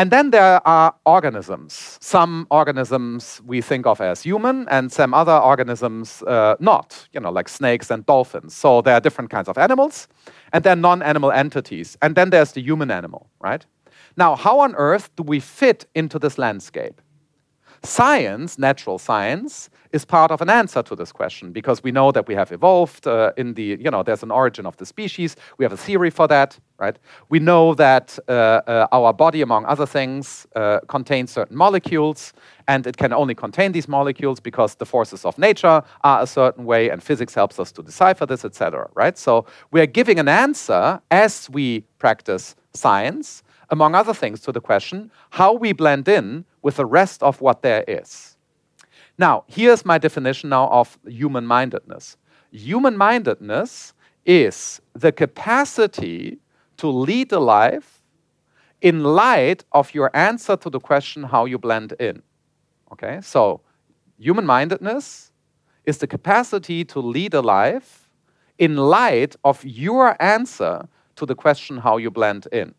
And 0.00 0.10
then 0.10 0.30
there 0.30 0.66
are 0.66 0.94
organisms. 1.04 1.98
Some 2.00 2.46
organisms 2.50 3.42
we 3.44 3.60
think 3.60 3.84
of 3.86 4.00
as 4.00 4.22
human, 4.22 4.66
and 4.70 4.90
some 4.90 5.12
other 5.12 5.36
organisms 5.36 6.22
uh, 6.22 6.56
not, 6.58 7.06
you 7.12 7.20
know, 7.20 7.30
like 7.30 7.50
snakes 7.50 7.90
and 7.90 8.06
dolphins. 8.06 8.54
So 8.54 8.80
there 8.80 8.94
are 8.94 9.00
different 9.00 9.28
kinds 9.28 9.46
of 9.46 9.58
animals 9.58 10.08
and 10.54 10.64
then 10.64 10.80
non 10.80 11.02
animal 11.02 11.30
entities. 11.30 11.98
And 12.00 12.14
then 12.16 12.30
there's 12.30 12.52
the 12.52 12.62
human 12.62 12.90
animal, 12.90 13.28
right? 13.40 13.66
Now, 14.16 14.36
how 14.36 14.60
on 14.60 14.74
earth 14.76 15.14
do 15.16 15.22
we 15.22 15.38
fit 15.38 15.84
into 15.94 16.18
this 16.18 16.38
landscape? 16.38 17.02
Science, 17.82 18.58
natural 18.58 18.98
science, 18.98 19.70
is 19.92 20.04
part 20.04 20.30
of 20.30 20.40
an 20.42 20.50
answer 20.50 20.82
to 20.82 20.94
this 20.94 21.10
question 21.10 21.50
because 21.50 21.82
we 21.82 21.90
know 21.90 22.12
that 22.12 22.28
we 22.28 22.34
have 22.34 22.52
evolved 22.52 23.06
uh, 23.06 23.32
in 23.38 23.54
the, 23.54 23.78
you 23.80 23.90
know, 23.90 24.02
there's 24.02 24.22
an 24.22 24.30
origin 24.30 24.66
of 24.66 24.76
the 24.76 24.84
species. 24.84 25.34
We 25.56 25.64
have 25.64 25.72
a 25.72 25.76
theory 25.76 26.10
for 26.10 26.28
that, 26.28 26.58
right? 26.78 26.96
We 27.30 27.38
know 27.38 27.74
that 27.74 28.18
uh, 28.28 28.32
uh, 28.32 28.86
our 28.92 29.12
body, 29.12 29.40
among 29.40 29.64
other 29.64 29.86
things, 29.86 30.46
uh, 30.54 30.80
contains 30.88 31.32
certain 31.32 31.56
molecules 31.56 32.34
and 32.68 32.86
it 32.86 32.98
can 32.98 33.12
only 33.12 33.34
contain 33.34 33.72
these 33.72 33.88
molecules 33.88 34.40
because 34.40 34.74
the 34.74 34.86
forces 34.86 35.24
of 35.24 35.38
nature 35.38 35.82
are 36.02 36.22
a 36.22 36.26
certain 36.26 36.66
way 36.66 36.90
and 36.90 37.02
physics 37.02 37.34
helps 37.34 37.58
us 37.58 37.72
to 37.72 37.82
decipher 37.82 38.26
this, 38.26 38.44
etc., 38.44 38.88
right? 38.94 39.16
So 39.16 39.46
we 39.70 39.80
are 39.80 39.86
giving 39.86 40.18
an 40.18 40.28
answer 40.28 41.00
as 41.10 41.48
we 41.50 41.80
practice 41.98 42.54
science 42.74 43.42
among 43.70 43.94
other 43.94 44.12
things, 44.12 44.40
to 44.40 44.52
the 44.52 44.60
question 44.60 45.10
how 45.30 45.52
we 45.52 45.72
blend 45.72 46.08
in 46.08 46.44
with 46.62 46.76
the 46.76 46.86
rest 46.86 47.22
of 47.22 47.40
what 47.40 47.62
there 47.62 47.84
is. 47.88 48.36
Now, 49.18 49.44
here's 49.46 49.84
my 49.84 49.98
definition 49.98 50.50
now 50.50 50.68
of 50.68 50.98
human 51.06 51.46
mindedness. 51.46 52.16
human 52.52 52.96
mindedness 52.96 53.94
is 54.24 54.80
the 54.94 55.12
capacity 55.12 56.38
to 56.76 56.88
lead 56.88 57.32
a 57.32 57.38
life 57.38 58.02
in 58.80 59.04
light 59.04 59.64
of 59.72 59.94
your 59.94 60.10
answer 60.14 60.56
to 60.56 60.70
the 60.70 60.80
question 60.80 61.22
how 61.22 61.44
you 61.44 61.58
blend 61.58 61.92
in. 62.00 62.22
Okay, 62.92 63.20
so 63.22 63.60
human 64.18 64.46
mindedness 64.46 65.32
is 65.84 65.98
the 65.98 66.06
capacity 66.06 66.84
to 66.84 67.00
lead 67.00 67.34
a 67.34 67.40
life 67.40 68.10
in 68.58 68.76
light 68.76 69.36
of 69.44 69.64
your 69.64 70.20
answer 70.20 70.88
to 71.16 71.26
the 71.26 71.34
question 71.34 71.78
how 71.78 71.96
you 71.98 72.10
blend 72.10 72.46
in. 72.52 72.74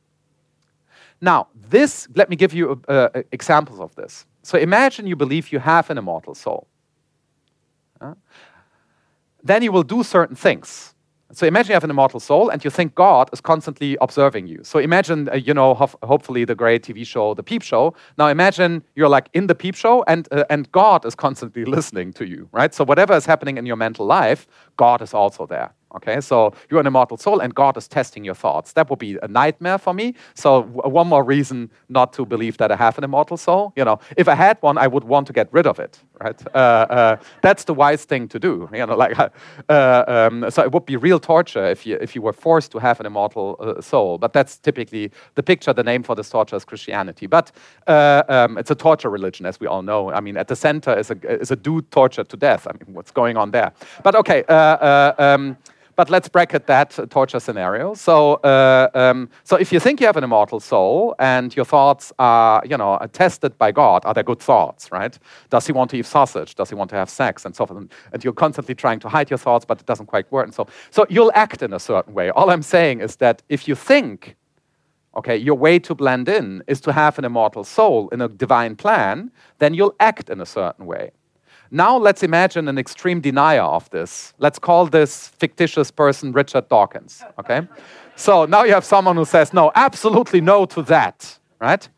Now, 1.22 1.48
this, 1.70 2.08
let 2.16 2.30
me 2.30 2.36
give 2.36 2.54
you 2.54 2.82
uh, 2.88 3.10
uh, 3.14 3.22
examples 3.32 3.80
of 3.80 3.96
this. 3.96 4.26
So 4.44 4.58
imagine 4.58 5.06
you 5.06 5.16
believe 5.16 5.52
you 5.52 5.60
have 5.60 5.90
an 5.92 5.98
immortal 5.98 6.34
soul. 6.34 6.68
Uh, 8.00 8.16
then 9.44 9.62
you 9.62 9.72
will 9.72 9.84
do 9.84 10.04
certain 10.04 10.36
things. 10.36 10.96
So 11.34 11.48
imagine 11.48 11.70
you 11.70 11.76
have 11.76 11.84
an 11.84 11.90
immortal 11.90 12.20
soul 12.20 12.50
and 12.50 12.64
you 12.64 12.70
think 12.70 12.94
God 12.96 13.30
is 13.32 13.40
constantly 13.40 13.98
observing 14.02 14.48
you. 14.48 14.60
So 14.64 14.80
imagine, 14.80 15.30
uh, 15.30 15.36
you 15.36 15.54
know, 15.54 15.76
ho- 15.76 16.00
hopefully 16.04 16.44
the 16.44 16.56
great 16.56 16.84
TV 16.84 17.06
show, 17.06 17.34
The 17.34 17.44
Peep 17.44 17.62
Show. 17.62 17.94
Now 18.18 18.28
imagine 18.28 18.84
you're 18.96 19.08
like 19.08 19.30
in 19.34 19.48
the 19.48 19.56
Peep 19.56 19.76
Show 19.76 20.04
and, 20.08 20.28
uh, 20.32 20.44
and 20.50 20.70
God 20.72 21.06
is 21.06 21.16
constantly 21.16 21.64
listening 21.78 22.12
to 22.14 22.28
you, 22.28 22.50
right? 22.52 22.74
So 22.74 22.84
whatever 22.84 23.14
is 23.14 23.26
happening 23.26 23.58
in 23.58 23.66
your 23.66 23.78
mental 23.78 24.06
life, 24.06 24.46
God 24.76 25.02
is 25.02 25.14
also 25.14 25.46
there. 25.46 25.74
Okay, 25.96 26.22
so 26.22 26.54
you're 26.70 26.80
an 26.80 26.88
immortal 26.88 27.18
soul 27.18 27.40
and 27.40 27.54
God 27.54 27.76
is 27.76 27.88
testing 27.88 28.24
your 28.24 28.36
thoughts. 28.36 28.74
That 28.74 28.90
would 28.90 29.00
be 29.00 29.18
a 29.22 29.28
nightmare 29.28 29.78
for 29.78 29.94
me. 29.94 30.16
So, 30.36 30.62
one 30.62 31.08
more 31.08 31.24
reason 31.24 31.70
not 31.90 32.14
to 32.14 32.26
believe 32.26 32.58
that 32.58 32.72
I 32.72 32.78
have 32.78 32.98
an 32.98 33.04
immortal 33.04 33.36
soul. 33.36 33.74
You 33.76 33.84
know, 33.84 34.00
if 34.16 34.28
I 34.28 34.36
had 34.36 34.58
one, 34.62 34.78
I 34.78 34.88
would 34.88 35.04
want 35.04 35.28
to 35.28 35.34
get 35.34 35.50
rid 35.52 35.68
of 35.68 35.80
it, 35.80 36.00
right? 36.22 36.42
Uh, 36.56 36.58
uh, 36.58 37.18
that's 37.42 37.66
the 37.66 37.74
wise 37.74 38.06
thing 38.06 38.30
to 38.30 38.40
do. 38.40 38.70
You 38.74 38.86
know, 38.86 38.96
like, 39.04 39.18
uh, 39.20 40.04
um, 40.08 40.50
so 40.50 40.64
it 40.64 40.72
would 40.72 40.86
be 40.86 40.96
real 40.96 41.20
torture 41.20 41.66
if 41.66 41.86
you, 41.86 41.98
if 42.00 42.16
you 42.16 42.22
were 42.22 42.34
forced 42.34 42.72
to 42.72 42.80
have 42.80 43.00
an 43.02 43.06
immortal 43.06 43.58
uh, 43.60 43.82
soul. 43.82 44.18
But 44.18 44.32
that's 44.32 44.58
typically 44.58 45.12
the 45.36 45.44
picture, 45.44 45.74
the 45.74 45.84
name 45.84 46.04
for 46.04 46.16
this 46.16 46.30
torture 46.30 46.56
is 46.56 46.64
Christianity. 46.64 47.28
But 47.28 47.52
uh, 47.88 48.24
um, 48.30 48.58
it's 48.58 48.72
a 48.72 48.76
torture 48.76 49.10
religion, 49.10 49.46
as 49.46 49.60
we 49.60 49.68
all 49.68 49.82
know. 49.82 50.12
I 50.12 50.22
mean, 50.22 50.38
at 50.38 50.48
the 50.48 50.56
center 50.56 50.98
is 50.98 51.12
a, 51.12 51.42
is 51.42 51.52
a 51.52 51.58
dude 51.58 51.92
tortured 51.92 52.30
to 52.30 52.38
death. 52.38 52.66
I 52.66 52.72
mean, 52.74 52.96
what's 52.96 53.12
going 53.12 53.36
on 53.36 53.52
there? 53.52 53.74
But 54.04 54.16
okay. 54.16 54.44
Uh, 54.48 55.14
um, 55.18 55.58
but 55.96 56.10
let's 56.10 56.30
bracket 56.30 56.68
that 56.68 56.98
torture 57.10 57.40
scenario. 57.40 57.94
So, 57.94 58.36
uh, 58.36 58.90
um, 58.94 59.30
so 59.44 59.56
if 59.56 59.72
you 59.72 59.80
think 59.80 60.00
you 60.00 60.08
have 60.08 60.18
an 60.18 60.24
immortal 60.24 60.60
soul 60.60 61.16
and 61.20 61.56
your 61.56 61.66
thoughts 61.66 62.14
are, 62.20 62.62
you 62.66 62.78
know, 62.78 63.00
tested 63.14 63.58
by 63.58 63.72
God, 63.72 64.06
are 64.06 64.14
they 64.14 64.24
good 64.24 64.40
thoughts, 64.40 64.92
right? 64.92 65.18
Does 65.50 65.68
he 65.68 65.74
want 65.74 65.90
to 65.92 65.98
eat 65.98 66.06
sausage? 66.06 66.56
Does 66.56 66.70
he 66.70 66.76
want 66.76 66.90
to 66.92 66.96
have 66.96 67.10
sex 67.10 67.46
and 67.46 67.56
so 67.56 67.66
forth? 67.66 67.88
And 68.14 68.24
you're 68.24 68.34
constantly 68.34 68.76
trying 68.76 69.00
to 69.02 69.10
hide 69.10 69.30
your 69.30 69.38
thoughts, 69.38 69.66
but 69.66 69.80
it 69.80 69.86
doesn't 69.86 70.08
quite 70.08 70.32
work. 70.32 70.46
And 70.46 70.54
so, 70.54 70.68
so 70.90 71.06
you'll 71.10 71.32
act 71.36 71.62
in 71.62 71.74
a 71.74 71.80
certain 71.80 72.14
way. 72.14 72.30
All 72.32 72.50
I'm 72.50 72.64
saying 72.64 73.02
is 73.02 73.18
that 73.18 73.42
if 73.50 73.68
you 73.68 73.76
think, 73.76 74.36
okay, 75.16 75.36
your 75.36 75.56
way 75.56 75.80
to 75.80 75.94
blend 75.96 76.30
in 76.30 76.64
is 76.68 76.80
to 76.82 76.94
have 76.94 77.20
an 77.20 77.26
immortal 77.26 77.64
soul 77.64 78.10
in 78.10 78.22
a 78.22 78.28
divine 78.28 78.76
plan, 78.76 79.32
then 79.60 79.74
you'll 79.74 79.96
act 80.00 80.30
in 80.30 80.40
a 80.40 80.46
certain 80.46 80.86
way. 80.86 81.12
Now 81.74 81.98
let's 81.98 82.22
imagine 82.22 82.68
an 82.68 82.78
extreme 82.78 83.22
denier 83.22 83.62
of 83.62 83.90
this. 83.92 84.34
Let's 84.40 84.60
call 84.60 84.88
this 84.88 85.30
fictitious 85.30 85.90
person 85.90 86.34
Richard 86.34 86.68
Dawkins, 86.70 87.24
okay? 87.40 87.68
So 88.18 88.46
now 88.46 88.66
you 88.66 88.74
have 88.74 88.86
someone 88.86 89.16
who 89.16 89.26
says, 89.26 89.52
no, 89.52 89.72
absolutely 89.74 90.42
no 90.42 90.66
to 90.66 90.84
that, 90.84 91.40
right? 91.60 91.90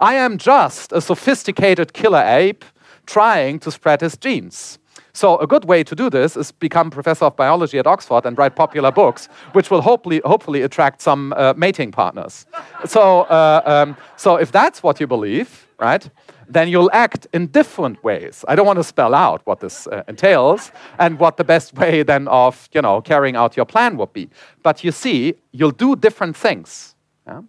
I 0.00 0.14
am 0.14 0.38
just 0.38 0.90
a 0.92 1.02
sophisticated 1.02 1.92
killer 1.92 2.22
ape 2.24 2.64
trying 3.04 3.58
to 3.58 3.70
spread 3.70 4.00
his 4.00 4.16
genes. 4.16 4.78
So 5.12 5.36
a 5.38 5.46
good 5.46 5.64
way 5.64 5.82
to 5.84 5.94
do 5.94 6.08
this 6.08 6.36
is 6.36 6.52
become 6.52 6.90
professor 6.90 7.26
of 7.26 7.36
biology 7.36 7.78
at 7.78 7.86
Oxford 7.86 8.24
and 8.24 8.38
write 8.38 8.54
popular 8.54 8.92
books, 8.92 9.28
which 9.52 9.70
will 9.70 9.82
hopefully, 9.82 10.22
hopefully 10.24 10.62
attract 10.62 11.02
some 11.02 11.34
uh, 11.36 11.52
mating 11.56 11.90
partners. 11.90 12.46
So, 12.86 13.22
uh, 13.22 13.62
um, 13.66 13.96
so 14.16 14.36
if 14.36 14.52
that's 14.52 14.82
what 14.82 15.00
you 15.00 15.06
believe, 15.06 15.65
right, 15.78 16.08
then 16.48 16.68
you'll 16.68 16.90
act 16.92 17.26
in 17.32 17.46
different 17.48 18.02
ways. 18.02 18.44
I 18.48 18.54
don't 18.54 18.66
want 18.66 18.78
to 18.78 18.84
spell 18.84 19.14
out 19.14 19.42
what 19.44 19.60
this 19.60 19.86
uh, 19.86 20.02
entails 20.08 20.72
and 20.98 21.18
what 21.18 21.36
the 21.36 21.44
best 21.44 21.74
way 21.74 22.02
then 22.02 22.28
of 22.28 22.68
you 22.72 22.82
know 22.82 23.00
carrying 23.00 23.36
out 23.36 23.56
your 23.56 23.66
plan 23.66 23.96
would 23.96 24.12
be. 24.12 24.28
But 24.62 24.84
you 24.84 24.92
see, 24.92 25.34
you'll 25.52 25.72
do 25.72 25.96
different 25.96 26.36
things. 26.36 26.94
Yeah? 27.26 27.42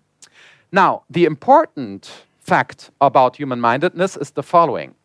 Now, 0.72 1.04
the 1.10 1.26
important 1.26 2.12
fact 2.40 2.92
about 3.00 3.36
human-mindedness 3.38 4.18
is 4.18 4.32
the 4.32 4.44
following: 4.44 4.96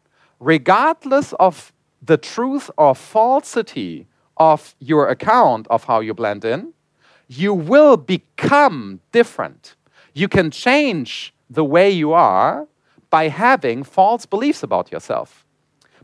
regardless 0.40 1.32
of 1.34 1.72
the 2.06 2.16
truth 2.16 2.70
or 2.76 2.94
falsity 2.94 4.06
of 4.36 4.74
your 4.80 5.08
account 5.08 5.66
of 5.68 5.84
how 5.84 6.00
you 6.00 6.14
blend 6.14 6.44
in, 6.44 6.72
you 7.28 7.54
will 7.54 7.96
become 7.96 9.00
different. 9.12 9.76
You 10.14 10.28
can 10.28 10.50
change 10.50 11.32
the 11.48 11.64
way 11.64 11.90
you 11.90 12.12
are 12.12 12.66
by 13.12 13.28
having 13.28 13.84
false 13.84 14.26
beliefs 14.26 14.62
about 14.62 14.90
yourself. 14.90 15.44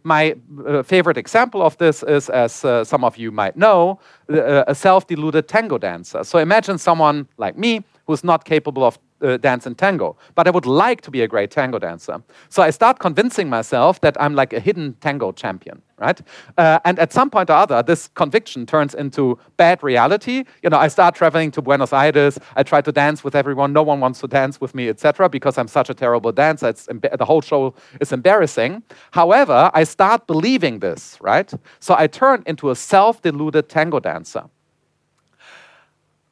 My 0.05 0.35
uh, 0.67 0.83
favorite 0.83 1.17
example 1.17 1.63
of 1.63 1.77
this 1.79 2.03
is, 2.03 2.31
as 2.31 2.65
uh, 2.65 2.85
some 2.85 3.03
of 3.03 3.17
you 3.17 3.33
might 3.33 3.57
know, 3.57 3.99
uh, 4.31 4.65
a 4.69 4.75
self 4.75 5.07
deluded 5.07 5.49
tango 5.49 5.79
dancer. 5.79 6.23
So 6.23 6.39
imagine 6.39 6.79
someone 6.79 7.27
like 7.39 7.59
me 7.59 7.83
who's 8.07 8.23
not 8.23 8.45
capable 8.45 8.85
of 8.85 8.99
uh, 9.23 9.37
dance 9.37 9.67
in 9.67 9.75
tango, 9.75 10.17
but 10.35 10.47
I 10.47 10.51
would 10.51 10.67
like 10.67 11.01
to 11.03 11.11
be 11.11 11.23
a 11.23 11.29
great 11.29 11.51
tango 11.51 11.79
dancer. 11.79 12.23
So 12.49 12.63
I 12.63 12.71
start 12.71 12.99
convincing 12.99 13.49
myself 13.49 14.01
that 14.01 14.17
I'm 14.21 14.35
like 14.35 14.53
a 14.53 14.61
hidden 14.61 14.95
tango 15.01 15.33
champion, 15.33 15.83
right? 15.99 16.21
Uh, 16.57 16.79
and 16.85 16.99
at 16.99 17.13
some 17.13 17.31
point 17.31 17.51
or 17.51 17.55
other, 17.55 17.83
this 17.83 18.09
conviction 18.15 18.67
turns 18.67 18.95
into 18.95 19.39
bad 19.57 19.83
reality. 19.83 20.45
You 20.63 20.71
know, 20.71 20.79
I 20.79 20.89
start 20.89 21.15
traveling 21.15 21.51
to 21.53 21.63
Buenos 21.63 21.93
Aires. 21.93 22.39
I 22.57 22.63
try 22.63 22.81
to 22.81 22.93
dance 22.93 23.25
with 23.25 23.35
everyone. 23.35 23.73
No 23.73 23.83
one 23.83 24.01
wants 24.01 24.21
to 24.21 24.29
dance 24.29 24.61
with 24.61 24.75
me, 24.75 24.89
etc., 24.89 25.29
because 25.29 25.59
I'm 25.59 25.69
such 25.69 25.91
a 25.91 25.95
terrible 25.95 26.33
dancer. 26.33 26.73
The 26.73 27.25
whole 27.25 27.41
show 27.41 27.75
is 28.01 28.13
embarrassing. 28.13 28.83
However, 29.13 29.71
I 29.75 29.85
start 29.85 30.27
believing 30.27 30.81
this, 30.81 31.19
right? 31.21 31.53
So 31.81 31.95
I 31.99 32.07
turn 32.07 32.43
into 32.47 32.71
a 32.71 32.77
self-deluded 32.77 33.69
tango 33.69 34.01
dancer 34.01 34.45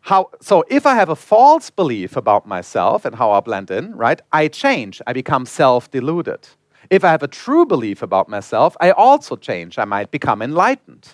how, 0.06 0.30
so 0.40 0.64
if 0.68 0.86
I 0.86 0.94
have 0.94 1.08
a 1.08 1.16
false 1.16 1.68
belief 1.68 2.16
about 2.16 2.46
myself 2.46 3.04
and 3.04 3.16
how 3.16 3.32
I 3.32 3.40
blend 3.40 3.72
in, 3.72 3.92
right, 3.96 4.20
I 4.32 4.46
change. 4.46 5.02
I 5.04 5.12
become 5.12 5.46
self-deluded. 5.46 6.48
If 6.90 7.02
I 7.04 7.10
have 7.10 7.24
a 7.24 7.28
true 7.28 7.66
belief 7.66 8.02
about 8.02 8.28
myself, 8.28 8.76
I 8.80 8.92
also 8.92 9.34
change. 9.34 9.78
I 9.78 9.84
might 9.84 10.12
become 10.12 10.42
enlightened. 10.42 11.08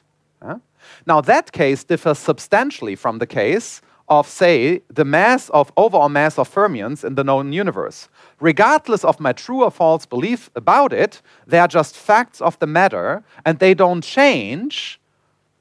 Now 1.07 1.23
that 1.23 1.53
case 1.53 1.85
differs 1.85 2.19
substantially 2.19 2.95
from 2.95 3.19
the 3.19 3.27
case 3.27 3.81
of, 4.09 4.29
say, 4.29 4.83
the 4.89 5.07
mass 5.07 5.49
of 5.51 5.73
overall 5.79 6.11
mass 6.11 6.39
of 6.39 6.53
fermions 6.53 7.03
in 7.03 7.15
the 7.15 7.25
known 7.25 7.53
universe. 7.53 8.11
Regardless 8.41 9.05
of 9.05 9.19
my 9.21 9.33
true 9.33 9.63
or 9.65 9.71
false 9.71 10.05
belief 10.05 10.51
about 10.55 10.93
it, 10.93 11.23
they 11.47 11.59
are 11.59 11.69
just 11.69 11.97
facts 11.97 12.43
of 12.43 12.59
the 12.59 12.67
matter, 12.67 13.23
and 13.47 13.59
they 13.59 13.73
don't 13.73 14.05
change 14.05 15.01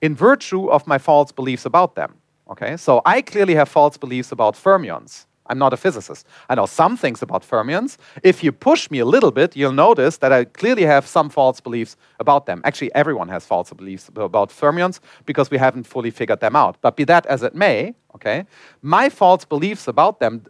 in 0.01 0.15
virtue 0.15 0.69
of 0.69 0.85
my 0.85 0.97
false 0.97 1.31
beliefs 1.31 1.65
about 1.65 1.95
them. 1.95 2.15
Okay, 2.51 2.75
so 2.75 3.01
I 3.05 3.21
clearly 3.21 3.55
have 3.55 3.69
false 3.69 3.97
beliefs 3.97 4.31
about 4.33 4.55
fermions. 4.55 5.25
I'm 5.47 5.57
not 5.57 5.73
a 5.73 5.77
physicist. 5.77 6.27
I 6.49 6.55
know 6.55 6.65
some 6.65 6.97
things 6.97 7.21
about 7.21 7.43
fermions. 7.43 7.97
If 8.23 8.43
you 8.43 8.51
push 8.51 8.91
me 8.91 8.99
a 8.99 9.05
little 9.05 9.31
bit, 9.31 9.55
you'll 9.55 9.71
notice 9.71 10.17
that 10.17 10.31
I 10.31 10.45
clearly 10.45 10.83
have 10.83 11.07
some 11.07 11.29
false 11.29 11.59
beliefs 11.61 11.97
about 12.19 12.45
them. 12.45 12.61
Actually, 12.63 12.93
everyone 12.93 13.29
has 13.29 13.45
false 13.45 13.71
beliefs 13.73 14.09
about 14.15 14.49
fermions 14.49 14.99
because 15.25 15.49
we 15.49 15.57
haven't 15.57 15.83
fully 15.83 16.11
figured 16.11 16.41
them 16.41 16.55
out. 16.55 16.77
But 16.81 16.95
be 16.95 17.05
that 17.05 17.25
as 17.25 17.41
it 17.41 17.55
may, 17.55 17.95
okay, 18.15 18.45
my 18.81 19.09
false 19.09 19.45
beliefs 19.45 19.87
about 19.87 20.19
them 20.19 20.43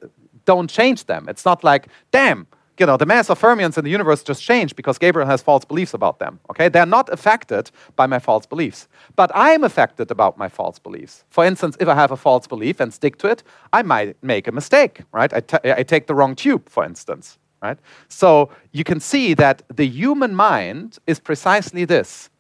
don't 0.45 0.69
change 0.69 1.05
them. 1.05 1.29
It's 1.29 1.45
not 1.45 1.63
like, 1.63 1.87
damn, 2.11 2.47
you 2.81 2.87
know, 2.87 2.97
the 2.97 3.05
mass 3.05 3.29
of 3.29 3.39
fermions 3.39 3.77
in 3.77 3.83
the 3.83 3.91
universe 3.91 4.23
just 4.23 4.41
changed 4.41 4.75
because 4.75 4.97
Gabriel 4.97 5.27
has 5.27 5.43
false 5.43 5.63
beliefs 5.63 5.93
about 5.93 6.17
them. 6.17 6.39
Okay, 6.49 6.67
they're 6.67 6.93
not 6.97 7.07
affected 7.09 7.69
by 7.95 8.07
my 8.07 8.17
false 8.17 8.47
beliefs, 8.47 8.87
but 9.15 9.29
I'm 9.35 9.63
affected 9.63 10.09
about 10.09 10.35
my 10.35 10.49
false 10.49 10.79
beliefs. 10.79 11.23
For 11.29 11.45
instance, 11.45 11.77
if 11.79 11.87
I 11.87 11.93
have 11.93 12.11
a 12.11 12.17
false 12.17 12.47
belief 12.47 12.79
and 12.79 12.91
stick 12.91 13.17
to 13.19 13.27
it, 13.27 13.43
I 13.71 13.83
might 13.83 14.17
make 14.23 14.47
a 14.47 14.51
mistake. 14.51 15.03
Right? 15.11 15.31
I, 15.31 15.41
I 15.79 15.83
take 15.83 16.07
the 16.07 16.15
wrong 16.15 16.33
tube, 16.35 16.67
for 16.67 16.83
instance. 16.83 17.37
Right? 17.61 17.77
So 18.07 18.49
you 18.71 18.83
can 18.83 18.99
see 18.99 19.35
that 19.35 19.61
the 19.71 19.87
human 19.87 20.33
mind 20.33 20.97
is 21.05 21.19
precisely 21.19 21.85
this: 21.85 22.31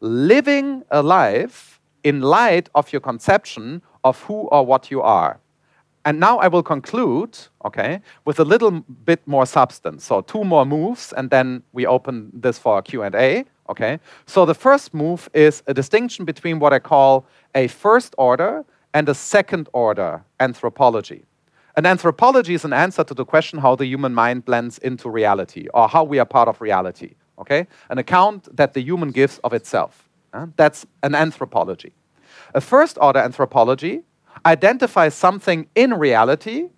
living 0.00 0.82
a 0.90 1.02
life 1.04 1.80
in 2.02 2.20
light 2.20 2.68
of 2.74 2.92
your 2.92 3.00
conception 3.00 3.80
of 4.02 4.20
who 4.22 4.48
or 4.54 4.66
what 4.66 4.90
you 4.90 5.02
are. 5.02 5.38
And 6.04 6.20
now 6.20 6.38
I 6.38 6.48
will 6.48 6.62
conclude, 6.62 7.38
okay, 7.64 8.00
with 8.26 8.38
a 8.38 8.44
little 8.44 8.70
bit 9.04 9.26
more 9.26 9.46
substance. 9.46 10.04
So 10.04 10.20
two 10.20 10.44
more 10.44 10.66
moves, 10.66 11.14
and 11.14 11.30
then 11.30 11.62
we 11.72 11.86
open 11.86 12.30
this 12.34 12.58
for 12.58 12.82
Q&A, 12.82 13.44
okay? 13.70 13.98
So 14.26 14.44
the 14.44 14.54
first 14.54 14.92
move 14.92 15.30
is 15.32 15.62
a 15.66 15.72
distinction 15.72 16.26
between 16.26 16.58
what 16.58 16.74
I 16.74 16.78
call 16.78 17.26
a 17.54 17.68
first 17.68 18.14
order 18.18 18.64
and 18.92 19.08
a 19.08 19.14
second 19.14 19.68
order 19.72 20.22
anthropology. 20.40 21.24
An 21.76 21.86
anthropology 21.86 22.54
is 22.54 22.64
an 22.64 22.72
answer 22.72 23.02
to 23.02 23.14
the 23.14 23.24
question 23.24 23.58
how 23.58 23.74
the 23.74 23.86
human 23.86 24.14
mind 24.14 24.44
blends 24.44 24.78
into 24.78 25.08
reality, 25.08 25.66
or 25.72 25.88
how 25.88 26.04
we 26.04 26.18
are 26.18 26.26
part 26.26 26.48
of 26.48 26.60
reality, 26.60 27.14
okay? 27.38 27.66
An 27.88 27.98
account 27.98 28.54
that 28.54 28.74
the 28.74 28.82
human 28.82 29.10
gives 29.10 29.38
of 29.38 29.54
itself. 29.54 30.08
Uh, 30.34 30.46
that's 30.56 30.84
an 31.02 31.14
anthropology. 31.14 31.92
A 32.54 32.60
first 32.60 32.98
order 33.00 33.20
anthropology 33.20 34.02
identifies 34.46 35.14
something 35.14 35.66
in 35.74 35.94
reality, 35.94 36.68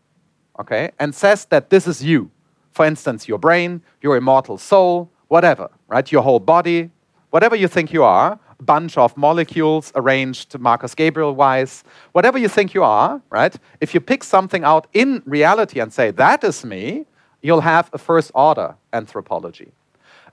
okay, 0.61 0.91
and 0.99 1.15
says 1.15 1.47
that 1.47 1.71
this 1.71 1.87
is 1.87 2.03
you. 2.03 2.31
For 2.73 2.85
instance, 2.85 3.27
your 3.27 3.39
brain, 3.39 3.83
your 4.03 4.17
immortal 4.17 4.59
soul, 4.59 5.11
whatever, 5.29 5.71
right? 5.89 6.11
Your 6.13 6.23
whole 6.23 6.41
body, 6.41 6.91
whatever 7.31 7.57
you 7.57 7.69
think 7.69 7.93
you 7.93 8.05
are, 8.05 8.39
a 8.59 8.63
bunch 8.63 8.97
of 8.97 9.17
molecules 9.17 9.93
arranged 9.95 10.59
Markus 10.59 10.95
Gabriel 10.95 11.35
wise, 11.35 11.85
whatever 12.13 12.39
you 12.39 12.49
think 12.49 12.75
you 12.75 12.83
are, 12.83 13.21
right? 13.31 13.55
If 13.81 13.95
you 13.95 14.01
pick 14.01 14.25
something 14.25 14.65
out 14.65 14.87
in 14.93 15.23
reality 15.27 15.81
and 15.81 15.93
say, 15.93 16.11
that 16.13 16.45
is 16.45 16.65
me, 16.65 17.07
you'll 17.43 17.61
have 17.61 17.91
a 17.93 17.99
first 17.99 18.31
order 18.35 18.77
anthropology. 18.93 19.73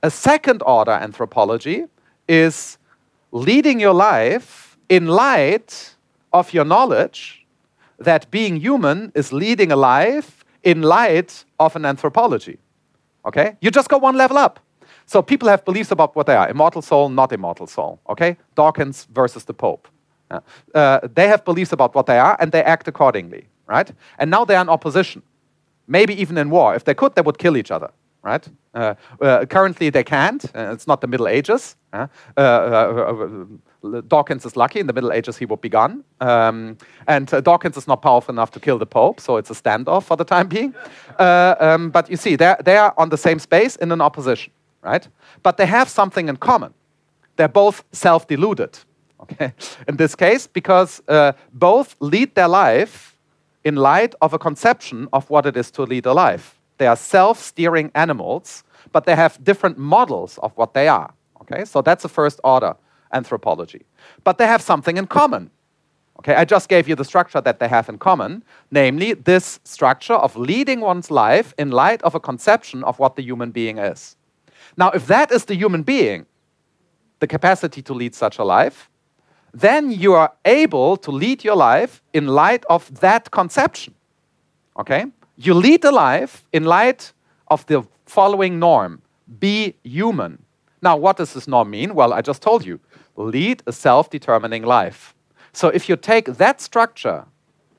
A 0.01 0.09
second 0.11 0.61
order 0.65 0.91
anthropology 0.91 1.85
is 2.27 2.77
leading 3.31 3.79
your 3.79 3.93
life 3.93 4.77
in 4.89 5.07
light 5.07 5.92
of 6.33 6.53
your 6.53 6.65
knowledge 6.65 7.45
that 7.99 8.29
being 8.31 8.57
human 8.57 9.11
is 9.15 9.31
leading 9.31 9.71
a 9.71 9.75
life 9.75 10.43
in 10.63 10.81
light 10.81 11.45
of 11.59 11.75
an 11.75 11.85
anthropology. 11.85 12.57
Okay? 13.25 13.55
You 13.61 13.71
just 13.71 13.89
go 13.89 13.97
one 13.97 14.17
level 14.17 14.37
up. 14.37 14.59
So 15.05 15.21
people 15.21 15.47
have 15.49 15.63
beliefs 15.65 15.91
about 15.91 16.15
what 16.15 16.25
they 16.25 16.35
are 16.35 16.49
immortal 16.49 16.81
soul, 16.81 17.09
not 17.09 17.31
immortal 17.31 17.67
soul. 17.67 17.99
Okay? 18.09 18.37
Dawkins 18.55 19.07
versus 19.13 19.45
the 19.45 19.53
Pope. 19.53 19.87
Uh, 20.31 20.39
uh, 20.73 20.99
they 21.13 21.27
have 21.27 21.45
beliefs 21.45 21.71
about 21.71 21.93
what 21.93 22.05
they 22.05 22.17
are 22.17 22.35
and 22.39 22.51
they 22.51 22.63
act 22.63 22.87
accordingly, 22.87 23.47
right? 23.67 23.91
And 24.17 24.31
now 24.31 24.45
they 24.45 24.55
are 24.55 24.61
in 24.61 24.69
opposition, 24.69 25.21
maybe 25.87 26.19
even 26.19 26.37
in 26.37 26.49
war. 26.49 26.75
If 26.75 26.83
they 26.85 26.95
could, 26.95 27.13
they 27.15 27.21
would 27.21 27.37
kill 27.37 27.55
each 27.55 27.71
other, 27.71 27.91
right? 28.23 28.47
Uh, 28.73 28.95
uh 29.21 29.45
currently, 29.45 29.91
they 29.91 30.03
can't. 30.03 30.43
Uh, 30.55 30.71
it's 30.73 30.87
not 30.87 31.01
the 31.01 31.07
Middle 31.07 31.27
Ages. 31.27 31.75
Uh, 33.83 34.01
Dawkins 34.07 34.45
is 34.45 34.55
lucky. 34.55 34.79
In 34.79 34.87
the 34.87 34.93
Middle 34.93 35.11
Ages, 35.11 35.37
he 35.37 35.45
would 35.45 35.61
be 35.61 35.69
gone. 35.69 36.03
Um, 36.21 36.77
and 37.07 37.27
Dawkins 37.27 37.77
is 37.77 37.87
not 37.87 38.01
powerful 38.01 38.33
enough 38.33 38.51
to 38.51 38.59
kill 38.59 38.77
the 38.77 38.85
Pope, 38.85 39.19
so 39.19 39.37
it's 39.37 39.49
a 39.49 39.53
standoff 39.53 40.03
for 40.03 40.17
the 40.17 40.25
time 40.25 40.47
being. 40.47 40.73
Um, 41.19 41.89
but 41.89 42.09
you 42.09 42.17
see, 42.17 42.35
they're, 42.35 42.57
they 42.63 42.77
are 42.77 42.93
on 42.97 43.09
the 43.09 43.17
same 43.17 43.39
space 43.39 43.75
in 43.75 43.91
an 43.91 44.01
opposition 44.01 44.51
right? 44.83 45.07
But 45.41 45.57
they 45.57 45.65
have 45.65 45.89
something 45.89 46.29
in 46.29 46.37
common. 46.37 46.73
They're 47.35 47.47
both 47.47 47.83
self 47.91 48.27
deluded, 48.27 48.77
okay? 49.21 49.53
In 49.87 49.97
this 49.97 50.15
case, 50.15 50.45
because 50.45 51.01
uh, 51.07 51.31
both 51.51 51.95
lead 51.99 52.35
their 52.35 52.47
life 52.47 53.17
in 53.63 53.75
light 53.75 54.13
of 54.21 54.33
a 54.33 54.37
conception 54.39 55.07
of 55.13 55.29
what 55.29 55.45
it 55.45 55.55
is 55.55 55.71
to 55.71 55.83
lead 55.83 56.05
a 56.05 56.13
life. 56.13 56.59
They 56.77 56.87
are 56.87 56.97
self 56.97 57.39
steering 57.39 57.91
animals, 57.95 58.63
but 58.91 59.05
they 59.05 59.15
have 59.15 59.41
different 59.43 59.77
models 59.77 60.37
of 60.43 60.51
what 60.57 60.73
they 60.73 60.87
are, 60.89 61.13
okay? 61.41 61.65
So 61.65 61.81
that's 61.81 62.03
the 62.03 62.09
first 62.09 62.39
order 62.43 62.75
anthropology. 63.13 63.85
But 64.23 64.37
they 64.37 64.47
have 64.47 64.61
something 64.61 64.97
in 64.97 65.07
common. 65.07 65.49
Okay, 66.19 66.35
I 66.35 66.45
just 66.45 66.69
gave 66.69 66.87
you 66.87 66.95
the 66.95 67.05
structure 67.05 67.41
that 67.41 67.59
they 67.59 67.67
have 67.67 67.89
in 67.89 67.97
common, 67.97 68.43
namely 68.71 69.13
this 69.13 69.59
structure 69.63 70.13
of 70.13 70.35
leading 70.35 70.79
one's 70.79 71.09
life 71.09 71.53
in 71.57 71.71
light 71.71 72.01
of 72.03 72.15
a 72.15 72.19
conception 72.19 72.83
of 72.83 72.99
what 72.99 73.15
the 73.15 73.23
human 73.23 73.51
being 73.51 73.77
is. 73.77 74.15
Now, 74.77 74.91
if 74.91 75.07
that 75.07 75.31
is 75.31 75.45
the 75.45 75.55
human 75.55 75.83
being, 75.83 76.25
the 77.19 77.27
capacity 77.27 77.81
to 77.81 77.93
lead 77.93 78.15
such 78.15 78.37
a 78.37 78.43
life, 78.43 78.89
then 79.53 79.91
you 79.91 80.13
are 80.13 80.31
able 80.45 80.97
to 80.97 81.11
lead 81.11 81.43
your 81.43 81.55
life 81.55 82.01
in 82.13 82.27
light 82.27 82.63
of 82.69 82.99
that 82.99 83.31
conception. 83.31 83.93
Okay? 84.79 85.05
You 85.37 85.53
lead 85.53 85.83
a 85.85 85.91
life 85.91 86.43
in 86.51 86.63
light 86.63 87.13
of 87.47 87.65
the 87.65 87.83
following 88.05 88.59
norm 88.59 89.01
be 89.39 89.75
human. 89.83 90.43
Now, 90.81 90.97
what 90.97 91.17
does 91.17 91.33
this 91.33 91.47
norm 91.47 91.69
mean? 91.69 91.95
Well, 91.95 92.13
I 92.13 92.21
just 92.21 92.41
told 92.41 92.65
you 92.65 92.79
lead 93.15 93.63
a 93.67 93.71
self 93.71 94.09
determining 94.09 94.63
life. 94.63 95.13
So 95.51 95.67
if 95.67 95.87
you 95.87 95.95
take 95.95 96.25
that 96.25 96.61
structure, 96.61 97.25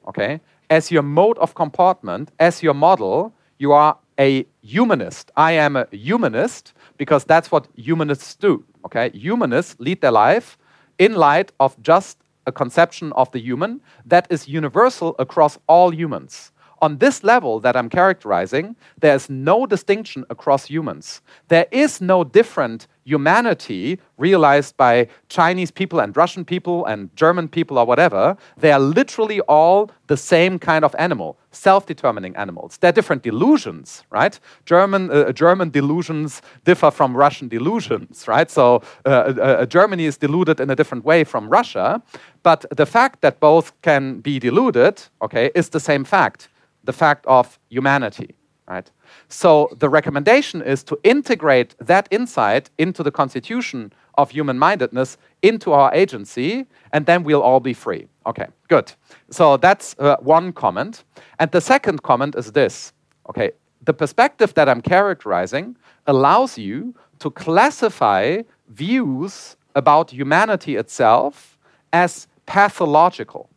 okay, 0.09 0.41
as 0.71 0.91
your 0.91 1.03
mode 1.03 1.39
of 1.39 1.55
comportment, 1.55 2.31
as 2.39 2.63
your 2.63 2.75
model, 2.75 3.33
you 3.59 3.73
are 3.73 3.99
a 4.19 4.47
humanist. 4.63 5.31
I 5.37 5.53
am 5.53 5.77
a 5.77 5.87
humanist 5.91 6.73
because 6.97 7.25
that's 7.25 7.51
what 7.51 7.67
humanists 7.75 8.37
do. 8.37 8.65
Okay, 8.85 9.11
humanists 9.11 9.77
lead 9.79 10.01
their 10.01 10.13
life 10.13 10.57
in 10.99 11.15
light 11.15 11.53
of 11.59 11.81
just 11.83 12.19
a 12.47 12.53
conception 12.53 13.13
of 13.13 13.31
the 13.33 13.41
human 13.41 13.81
that 14.05 14.27
is 14.31 14.47
universal 14.47 15.17
across 15.19 15.59
all 15.67 15.93
humans 15.93 16.53
on 16.85 16.99
this 16.99 17.25
level 17.25 17.61
that 17.61 17.77
I'm 17.77 17.89
characterizing, 17.89 18.77
there's 18.99 19.31
no 19.31 19.65
distinction 19.65 20.27
across 20.29 20.67
humans. 20.67 21.23
There 21.49 21.67
is 21.71 22.03
no 22.03 22.25
different 22.25 22.87
humanity 23.05 23.99
realized 24.17 24.77
by 24.77 25.09
Chinese 25.29 25.71
people 25.71 26.01
and 26.01 26.17
Russian 26.17 26.45
people 26.45 26.85
and 26.87 27.15
German 27.17 27.49
people 27.49 27.79
or 27.79 27.87
whatever. 27.87 28.37
They 28.57 28.73
are 28.73 28.81
literally 28.81 29.41
all 29.43 29.91
the 30.07 30.17
same 30.17 30.59
kind 30.59 30.85
of 30.85 30.95
animal, 30.99 31.39
self 31.51 31.87
determining 31.87 32.37
animals. 32.37 32.79
They're 32.79 32.93
different 32.93 33.23
delusions, 33.23 34.05
right? 34.11 34.39
German, 34.67 35.11
uh, 35.11 35.33
German 35.33 35.71
delusions 35.71 36.43
differ 36.65 36.91
from 36.91 37.17
Russian 37.17 37.49
delusions, 37.49 38.27
right? 38.29 38.51
So 38.51 38.83
uh, 39.07 39.09
uh, 39.09 39.41
uh 39.41 39.67
Germany 39.67 40.05
is 40.05 40.17
deluded 40.17 40.61
in 40.61 40.71
a 40.71 40.77
different 40.77 41.05
way 41.05 41.25
from 41.25 41.49
Russia. 41.49 42.03
But 42.43 42.67
the 42.77 42.87
fact 42.87 43.21
that 43.21 43.41
both 43.41 43.73
can 43.83 44.21
be 44.21 44.39
deluded, 44.39 45.03
okay, 45.23 45.51
is 45.55 45.69
the 45.71 45.81
same 45.81 46.05
fact 46.05 46.49
the 46.85 46.93
fact 46.93 47.25
of 47.27 47.59
humanity, 47.71 48.35
right? 48.69 48.91
So 49.29 49.69
the 49.79 49.89
recommendation 49.89 50.63
is 50.63 50.83
to 50.85 50.99
integrate 51.03 51.75
that 51.79 52.09
insight 52.11 52.71
into 52.79 53.03
the 53.03 53.11
constitution 53.11 53.93
of 54.17 54.31
human 54.31 54.59
mindedness 54.59 55.19
into 55.43 55.73
our 55.73 55.93
agency, 55.95 56.67
and 56.93 57.07
then 57.07 57.25
we'll 57.25 57.43
all 57.43 57.61
be 57.61 57.75
free. 57.75 58.07
Okay, 58.27 58.47
good. 58.69 58.93
So 59.31 59.57
that's 59.57 59.95
uh, 59.99 60.17
one 60.21 60.53
comment. 60.53 61.05
And 61.39 61.51
the 61.51 61.61
second 61.61 62.03
comment 62.03 62.35
is 62.37 62.53
this 62.53 62.93
okay, 63.29 63.53
the 63.83 63.95
perspective 63.95 64.55
that 64.55 64.69
I'm 64.69 64.81
characterizing 64.81 65.77
allows 66.07 66.59
you 66.59 66.95
to 67.19 67.31
classify 67.31 68.43
views 68.69 69.57
about 69.75 70.11
humanity 70.11 70.77
itself 70.77 71.59
as 71.93 72.27
pathological. 72.47 73.49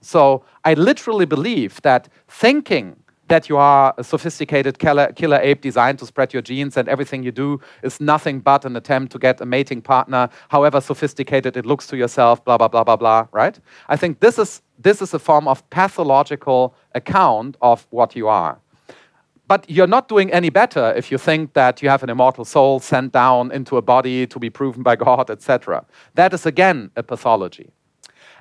So 0.00 0.44
I 0.64 0.74
literally 0.74 1.26
believe 1.26 1.80
that 1.82 2.08
thinking 2.28 2.96
that 3.32 3.48
you 3.48 3.56
are 3.56 3.94
a 3.96 4.04
sophisticated 4.04 4.78
killer, 4.78 5.10
killer, 5.14 5.40
ape 5.40 5.62
designed 5.62 5.98
to 5.98 6.04
spread 6.04 6.34
your 6.34 6.42
genes 6.42 6.76
and 6.76 6.86
everything 6.86 7.22
you 7.22 7.32
do 7.32 7.58
is 7.82 7.98
nothing 7.98 8.40
but 8.40 8.66
an 8.66 8.76
attempt 8.76 9.10
to 9.10 9.18
get 9.18 9.40
a 9.40 9.46
mating 9.46 9.80
partner, 9.80 10.28
however 10.50 10.82
sophisticated 10.82 11.56
it 11.56 11.64
looks 11.64 11.86
to 11.86 11.96
yourself, 11.96 12.44
blah, 12.44 12.58
blah, 12.58 12.68
blah, 12.68 12.84
blah, 12.84 12.96
blah, 12.96 13.26
right? 13.32 13.58
I 13.88 13.96
think 13.96 14.20
this 14.20 14.38
is, 14.38 14.60
this 14.78 15.00
is 15.00 15.14
a 15.14 15.18
form 15.18 15.48
of 15.48 15.58
pathological 15.70 16.74
account 16.94 17.56
of 17.62 17.86
what 17.88 18.14
you 18.14 18.28
are. 18.28 18.58
But 19.48 19.64
you're 19.66 19.86
not 19.86 20.08
doing 20.08 20.30
any 20.30 20.50
better 20.50 20.92
if 20.94 21.10
you 21.10 21.16
think 21.16 21.54
that 21.54 21.80
you 21.82 21.88
have 21.88 22.02
an 22.02 22.10
immortal 22.10 22.44
soul 22.44 22.80
sent 22.80 23.12
down 23.12 23.50
into 23.50 23.78
a 23.78 23.82
body 23.82 24.26
to 24.26 24.38
be 24.38 24.50
proven 24.50 24.82
by 24.82 24.96
God, 24.96 25.30
etc. 25.30 25.86
That 26.16 26.34
is 26.34 26.44
again 26.44 26.90
a 26.96 27.02
pathology. 27.02 27.70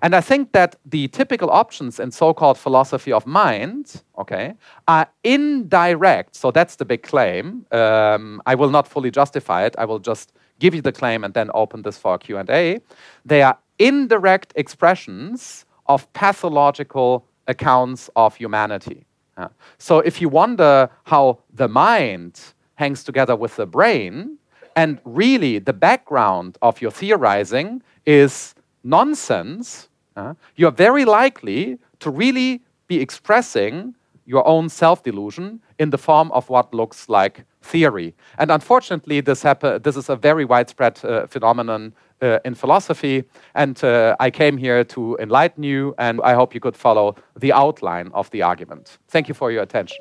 And 0.01 0.15
I 0.15 0.21
think 0.21 0.51
that 0.53 0.75
the 0.85 1.07
typical 1.09 1.49
options 1.49 1.99
in 1.99 2.11
so-called 2.11 2.57
philosophy 2.57 3.13
of 3.13 3.27
mind, 3.27 4.01
okay, 4.17 4.55
are 4.87 5.07
indirect. 5.23 6.35
So 6.35 6.51
that's 6.51 6.75
the 6.77 6.85
big 6.85 7.03
claim. 7.03 7.65
Um, 7.71 8.41
I 8.45 8.55
will 8.55 8.69
not 8.69 8.87
fully 8.87 9.11
justify 9.11 9.65
it. 9.65 9.75
I 9.77 9.85
will 9.85 9.99
just 9.99 10.33
give 10.59 10.73
you 10.73 10.81
the 10.81 10.91
claim 10.91 11.23
and 11.23 11.33
then 11.33 11.51
open 11.53 11.83
this 11.83 11.97
for 11.97 12.17
Q&A. 12.17 12.79
They 13.25 13.41
are 13.43 13.57
indirect 13.77 14.53
expressions 14.55 15.65
of 15.87 16.11
pathological 16.13 17.25
accounts 17.47 18.09
of 18.15 18.35
humanity. 18.35 19.05
Uh, 19.37 19.49
so 19.77 19.99
if 19.99 20.21
you 20.21 20.29
wonder 20.29 20.89
how 21.05 21.39
the 21.53 21.67
mind 21.67 22.39
hangs 22.75 23.03
together 23.03 23.35
with 23.35 23.55
the 23.55 23.65
brain, 23.65 24.37
and 24.75 24.99
really 25.03 25.59
the 25.59 25.73
background 25.73 26.57
of 26.61 26.81
your 26.81 26.91
theorizing 26.91 27.81
is 28.05 28.55
nonsense, 28.83 29.89
uh, 30.15 30.33
you 30.55 30.67
are 30.67 30.71
very 30.71 31.05
likely 31.05 31.77
to 31.99 32.09
really 32.09 32.61
be 32.87 32.99
expressing 32.99 33.95
your 34.25 34.47
own 34.47 34.69
self 34.69 35.03
delusion 35.03 35.59
in 35.79 35.89
the 35.89 35.97
form 35.97 36.31
of 36.31 36.49
what 36.49 36.73
looks 36.73 37.09
like 37.09 37.45
theory. 37.61 38.13
And 38.37 38.51
unfortunately, 38.51 39.21
this, 39.21 39.41
this 39.41 39.97
is 39.97 40.09
a 40.09 40.15
very 40.15 40.45
widespread 40.45 41.03
uh, 41.03 41.27
phenomenon 41.27 41.93
uh, 42.21 42.39
in 42.45 42.55
philosophy. 42.55 43.23
And 43.55 43.83
uh, 43.83 44.15
I 44.19 44.29
came 44.29 44.57
here 44.57 44.83
to 44.83 45.17
enlighten 45.19 45.63
you, 45.63 45.95
and 45.97 46.21
I 46.23 46.33
hope 46.33 46.53
you 46.53 46.59
could 46.59 46.77
follow 46.77 47.15
the 47.37 47.53
outline 47.53 48.11
of 48.13 48.29
the 48.31 48.41
argument. 48.41 48.97
Thank 49.07 49.27
you 49.27 49.33
for 49.33 49.51
your 49.51 49.63
attention. 49.63 49.97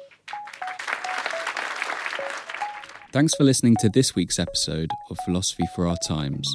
Thanks 3.13 3.35
for 3.35 3.43
listening 3.43 3.77
to 3.81 3.89
this 3.89 4.15
week's 4.15 4.39
episode 4.39 4.91
of 5.11 5.19
Philosophy 5.25 5.65
for 5.75 5.87
Our 5.87 5.97
Times. 5.97 6.47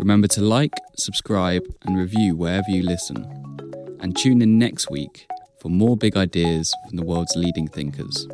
Remember 0.00 0.28
to 0.28 0.40
like, 0.40 0.72
subscribe, 0.96 1.62
and 1.84 1.94
review 1.94 2.34
wherever 2.34 2.70
you 2.70 2.82
listen. 2.82 3.18
And 4.00 4.16
tune 4.16 4.40
in 4.40 4.58
next 4.58 4.90
week 4.90 5.26
for 5.60 5.68
more 5.68 5.94
big 5.94 6.16
ideas 6.16 6.72
from 6.88 6.96
the 6.96 7.04
world's 7.04 7.36
leading 7.36 7.68
thinkers. 7.68 8.26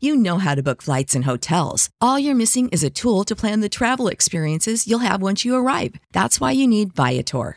You 0.00 0.16
know 0.16 0.38
how 0.38 0.54
to 0.54 0.62
book 0.62 0.80
flights 0.80 1.14
and 1.14 1.26
hotels. 1.26 1.90
All 2.00 2.18
you're 2.18 2.34
missing 2.34 2.70
is 2.70 2.82
a 2.82 2.88
tool 2.88 3.24
to 3.24 3.36
plan 3.36 3.60
the 3.60 3.68
travel 3.68 4.08
experiences 4.08 4.88
you'll 4.88 5.00
have 5.00 5.20
once 5.20 5.44
you 5.44 5.54
arrive. 5.54 5.96
That's 6.12 6.40
why 6.40 6.52
you 6.52 6.66
need 6.66 6.94
Viator. 6.94 7.56